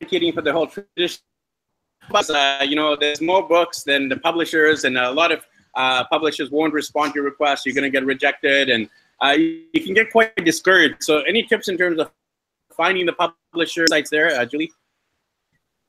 advocating 0.07 0.33
for 0.33 0.41
the 0.41 0.53
whole 0.53 0.67
tradition. 0.67 1.21
But, 2.09 2.29
uh, 2.29 2.63
you 2.63 2.75
know, 2.75 2.95
there's 2.95 3.21
more 3.21 3.47
books 3.47 3.83
than 3.83 4.07
the 4.07 4.17
publishers, 4.17 4.85
and 4.85 4.97
a 4.97 5.11
lot 5.11 5.31
of 5.31 5.45
uh, 5.75 6.05
publishers 6.05 6.49
won't 6.49 6.73
respond 6.73 7.13
to 7.13 7.17
your 7.17 7.25
request. 7.25 7.65
You're 7.65 7.75
going 7.75 7.83
to 7.83 7.89
get 7.89 8.05
rejected, 8.05 8.69
and 8.69 8.89
uh, 9.21 9.31
you, 9.31 9.63
you, 9.73 9.83
can 9.83 9.93
get 9.93 10.11
quite 10.11 10.33
discouraged. 10.37 11.03
So, 11.03 11.21
any 11.21 11.43
tips 11.43 11.67
in 11.67 11.77
terms 11.77 11.99
of 11.99 12.09
finding 12.75 13.05
the 13.05 13.13
publisher 13.13 13.85
sites 13.89 14.09
there, 14.09 14.29
uh, 14.39 14.45
Julie? 14.45 14.71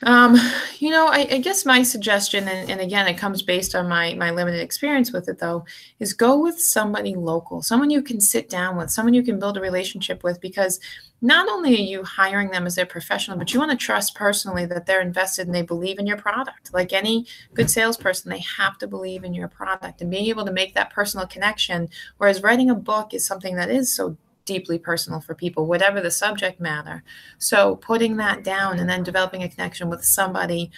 Um, 0.04 0.37
you 0.78 0.90
know, 0.90 1.08
I, 1.08 1.26
I, 1.28 1.38
guess 1.38 1.66
my 1.66 1.82
suggestion, 1.82 2.46
and, 2.46 2.70
and, 2.70 2.80
again, 2.80 3.08
it 3.08 3.18
comes 3.18 3.42
based 3.42 3.74
on 3.74 3.88
my 3.88 4.14
my 4.14 4.30
limited 4.30 4.61
experience 4.61 5.12
with 5.12 5.28
it, 5.28 5.40
though, 5.40 5.64
is 5.98 6.12
go 6.12 6.38
with 6.38 6.61
somebody 6.61 7.16
local, 7.16 7.62
someone 7.62 7.90
you 7.90 8.00
can 8.00 8.20
sit 8.20 8.48
down 8.48 8.76
with, 8.76 8.92
someone 8.92 9.12
you 9.12 9.24
can 9.24 9.40
build 9.40 9.56
a 9.56 9.61
relationship 9.61 10.22
with, 10.22 10.40
because 10.40 10.78
not 11.20 11.48
only 11.48 11.74
are 11.74 11.82
you 11.82 12.04
hiring 12.04 12.50
them 12.50 12.64
as 12.64 12.76
their 12.76 12.87
professional, 12.87 13.37
but 13.37 13.52
you 13.52 13.58
want 13.58 13.72
to 13.72 13.76
trust 13.76 14.14
personally 14.14 14.66
that 14.66 14.87
they're 14.87 15.00
invested 15.00 15.46
and 15.46 15.54
they 15.54 15.62
believe 15.62 15.98
in 15.98 16.06
your 16.06 16.16
product. 16.16 16.72
Like 16.72 16.92
any 16.92 17.26
good 17.54 17.68
salesperson, 17.68 18.30
they 18.30 18.44
have 18.56 18.78
to 18.78 18.87
believe 18.87 19.24
in 19.24 19.34
your 19.34 19.48
product 19.48 20.00
and 20.00 20.12
being 20.12 20.26
able 20.26 20.44
to 20.44 20.52
make 20.52 20.74
that 20.74 20.90
personal 20.90 21.26
connection. 21.26 21.88
Whereas 22.18 22.40
writing 22.40 22.70
a 22.70 22.76
book 22.76 23.14
is 23.14 23.26
something 23.26 23.56
that 23.56 23.68
is 23.68 23.92
so 23.92 24.16
deeply 24.48 24.78
personal 24.78 25.20
for 25.20 25.34
people, 25.34 25.66
whatever 25.66 26.00
the 26.00 26.11
subject 26.11 26.58
matter. 26.58 27.04
So 27.38 27.76
putting 27.76 28.16
that 28.16 28.42
down 28.42 28.80
and 28.80 28.88
then 28.88 29.02
developing 29.04 29.42
a 29.42 29.48
connection 29.48 29.90
with 29.90 30.04
somebody 30.04 30.70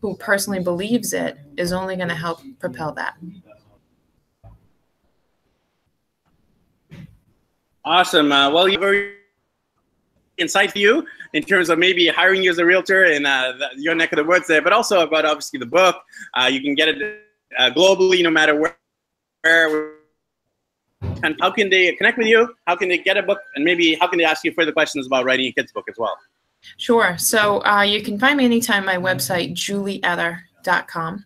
who 0.00 0.16
personally 0.16 0.62
believes 0.62 1.12
it 1.12 1.36
is 1.56 1.72
only 1.72 1.96
going 1.96 2.08
to 2.08 2.14
help 2.14 2.40
propel 2.60 2.92
that. 2.92 3.16
Awesome. 7.84 8.32
Uh, 8.32 8.50
well, 8.50 8.68
you 8.68 8.78
very 8.78 9.14
insight 10.38 10.70
for 10.70 10.78
you 10.78 11.04
in 11.32 11.42
terms 11.42 11.68
of 11.68 11.78
maybe 11.78 12.06
hiring 12.06 12.42
you 12.42 12.50
as 12.50 12.58
a 12.58 12.64
realtor 12.64 13.04
in 13.04 13.26
uh, 13.26 13.52
the, 13.58 13.68
your 13.76 13.94
neck 13.94 14.12
of 14.12 14.16
the 14.18 14.24
woods 14.24 14.46
there, 14.46 14.62
but 14.62 14.72
also 14.72 15.00
about 15.00 15.24
obviously 15.24 15.58
the 15.58 15.66
book. 15.66 15.96
Uh, 16.34 16.48
you 16.50 16.60
can 16.60 16.74
get 16.74 16.88
it 16.88 17.20
uh, 17.58 17.70
globally, 17.70 18.22
no 18.22 18.30
matter 18.30 18.54
where, 18.54 18.76
where 19.42 19.95
and 21.00 21.36
how 21.40 21.50
can 21.50 21.70
they 21.70 21.92
connect 21.94 22.18
with 22.18 22.26
you? 22.26 22.54
How 22.66 22.76
can 22.76 22.88
they 22.88 22.98
get 22.98 23.16
a 23.16 23.22
book? 23.22 23.38
And 23.54 23.64
maybe 23.64 23.94
how 23.94 24.08
can 24.08 24.18
they 24.18 24.24
ask 24.24 24.44
you 24.44 24.52
further 24.52 24.72
questions 24.72 25.06
about 25.06 25.24
writing 25.24 25.46
a 25.46 25.52
kid's 25.52 25.72
book 25.72 25.86
as 25.88 25.94
well? 25.98 26.18
Sure. 26.78 27.16
So 27.18 27.62
uh, 27.64 27.82
you 27.82 28.02
can 28.02 28.18
find 28.18 28.38
me 28.38 28.44
anytime 28.44 28.84
my 28.84 28.96
website, 28.96 29.52
julieetter.com. 29.52 31.24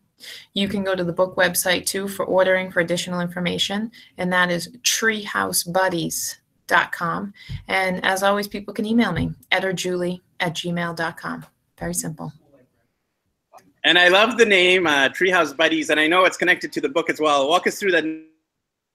You 0.53 0.69
can 0.69 0.85
go 0.85 0.95
to 0.95 1.03
the 1.03 1.15
book 1.15 1.35
website 1.37 1.87
too 1.87 2.09
for 2.09 2.27
ordering 2.27 2.71
for 2.71 2.81
additional 2.81 3.21
information, 3.21 3.91
and 4.19 4.31
that 4.33 4.51
is 4.51 4.69
treehousebuddies.com. 4.83 7.33
And 7.69 8.05
as 8.05 8.23
always, 8.23 8.47
people 8.47 8.75
can 8.75 8.85
email 8.85 9.13
me, 9.13 9.33
etterjulie 9.51 10.21
at 10.39 10.53
gmail.com. 10.55 11.47
Very 11.79 11.95
simple. 11.95 12.35
And 13.83 13.99
I 13.99 14.09
love 14.09 14.37
the 14.37 14.45
name 14.45 14.87
uh, 14.87 15.09
Treehouse 15.09 15.57
Buddies, 15.57 15.89
and 15.89 15.99
I 15.99 16.07
know 16.07 16.27
it's 16.27 16.37
connected 16.37 16.71
to 16.73 16.83
the 16.83 16.91
book 16.91 17.09
as 17.09 17.19
well. 17.19 17.49
Walk 17.49 17.67
us 17.67 17.79
through 17.79 17.93
that 17.93 18.05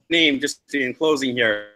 name 0.10 0.40
just 0.40 0.62
in 0.74 0.94
closing 0.94 1.34
here? 1.34 1.68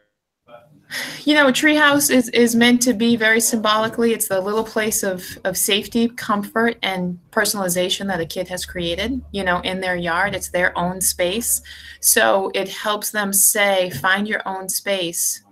You 1.23 1.35
know, 1.35 1.47
a 1.47 1.51
treehouse 1.51 2.09
is, 2.09 2.29
is 2.29 2.55
meant 2.55 2.81
to 2.83 2.93
be 2.93 3.15
very 3.15 3.39
symbolically. 3.39 4.11
It's 4.11 4.27
the 4.27 4.41
little 4.41 4.63
place 4.63 5.03
of, 5.03 5.37
of 5.43 5.55
safety, 5.55 6.07
comfort, 6.09 6.77
and 6.81 7.19
personalization 7.31 8.07
that 8.07 8.19
a 8.19 8.25
kid 8.25 8.47
has 8.47 8.65
created, 8.65 9.21
you 9.31 9.43
know, 9.43 9.59
in 9.59 9.81
their 9.81 9.95
yard. 9.95 10.33
It's 10.33 10.49
their 10.49 10.75
own 10.75 10.99
space. 10.99 11.61
So 11.99 12.51
it 12.55 12.69
helps 12.69 13.11
them 13.11 13.33
say, 13.33 13.91
find 13.91 14.27
your 14.27 14.41
own 14.47 14.67
space 14.67 15.43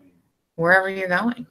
wherever 0.55 0.89
you're 0.89 1.07
going. 1.07 1.45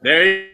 There 0.00 0.48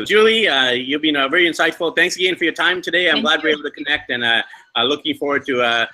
Julie, 0.00 0.48
uh, 0.48 0.70
you've 0.70 1.02
been 1.02 1.16
uh, 1.16 1.28
very 1.28 1.46
insightful. 1.48 1.94
Thanks 1.94 2.16
again 2.16 2.36
for 2.36 2.44
your 2.44 2.52
time 2.52 2.82
today. 2.82 3.08
I'm 3.08 3.16
Thank 3.16 3.26
glad 3.26 3.42
you. 3.42 3.48
we're 3.48 3.54
able 3.54 3.62
to 3.64 3.70
connect 3.70 4.10
and 4.10 4.24
uh, 4.24 4.42
uh 4.76 4.84
looking 4.84 5.16
forward 5.16 5.44
to. 5.46 5.62
Uh, 5.62 5.86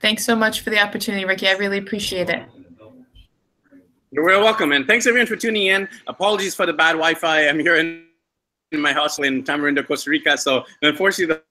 thanks 0.00 0.24
so 0.24 0.36
much 0.36 0.60
for 0.60 0.70
the 0.70 0.80
opportunity, 0.80 1.24
Ricky. 1.24 1.48
I 1.48 1.52
really 1.52 1.78
appreciate 1.78 2.28
it. 2.30 2.44
You're 4.10 4.24
very 4.24 4.40
welcome. 4.40 4.70
And 4.72 4.86
thanks 4.86 5.06
everyone 5.06 5.26
for 5.26 5.34
tuning 5.34 5.66
in. 5.66 5.88
Apologies 6.06 6.54
for 6.54 6.66
the 6.66 6.72
bad 6.72 6.92
Wi-Fi. 6.92 7.48
I'm 7.48 7.58
here 7.58 7.74
in, 7.76 8.04
in 8.70 8.80
my 8.80 8.92
hostel 8.92 9.24
in 9.24 9.42
Tamarindo, 9.42 9.84
Costa 9.84 10.08
Rica. 10.08 10.38
So 10.38 10.64
unfortunately, 10.82 11.34
the 11.34 11.42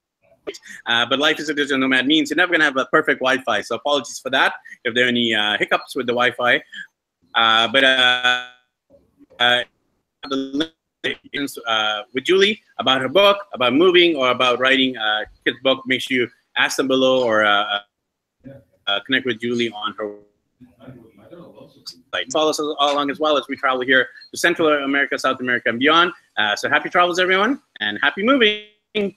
uh, 0.86 1.06
but 1.06 1.20
life 1.20 1.40
as 1.40 1.50
a 1.50 1.54
digital 1.54 1.78
nomad 1.78 2.06
means 2.08 2.30
you're 2.30 2.38
never 2.38 2.52
going 2.52 2.60
to 2.60 2.66
have 2.66 2.78
a 2.78 2.86
perfect 2.86 3.20
Wi-Fi. 3.20 3.62
So 3.62 3.76
apologies 3.76 4.20
for 4.20 4.30
that 4.30 4.54
if 4.84 4.94
there 4.94 5.06
are 5.06 5.10
any 5.10 5.34
uh, 5.34 5.58
hiccups 5.58 5.96
with 5.96 6.08
the 6.08 6.14
Wi-Fi. 6.14 6.62
Uh, 7.36 7.68
but 7.68 7.84
uh, 9.44 9.64
uh, 10.32 11.10
uh, 11.68 12.02
with 12.14 12.24
Julie 12.24 12.62
about 12.80 13.02
her 13.02 13.10
book, 13.10 13.38
about 13.54 13.74
moving, 13.74 14.16
or 14.16 14.32
about 14.32 14.60
writing 14.60 14.96
a 14.96 15.26
kid's 15.44 15.58
book, 15.64 15.84
make 15.86 16.02
sure 16.02 16.18
you 16.18 16.28
ask 16.56 16.78
them 16.78 16.88
below 16.88 17.24
or 17.24 17.44
uh, 17.44 17.80
uh, 18.88 19.00
connect 19.06 19.26
with 19.26 19.40
Julie 19.40 19.70
on 19.72 19.94
her 19.98 20.16
website. 22.14 22.32
Follow 22.32 22.50
us 22.50 22.60
all 22.60 22.94
along 22.94 23.10
as 23.10 23.20
well 23.20 23.38
as 23.38 23.46
we 23.50 23.56
travel 23.56 23.82
here 23.82 24.08
to 24.32 24.38
Central 24.38 24.68
America, 24.84 25.18
South 25.18 25.40
America, 25.40 25.70
and 25.70 25.80
beyond. 25.80 26.14
Uh, 26.38 26.56
so 26.56 26.70
happy 26.70 26.90
travels, 26.90 27.20
everyone, 27.20 27.62
and 27.80 28.00
happy 28.02 28.24
moving. 28.24 29.16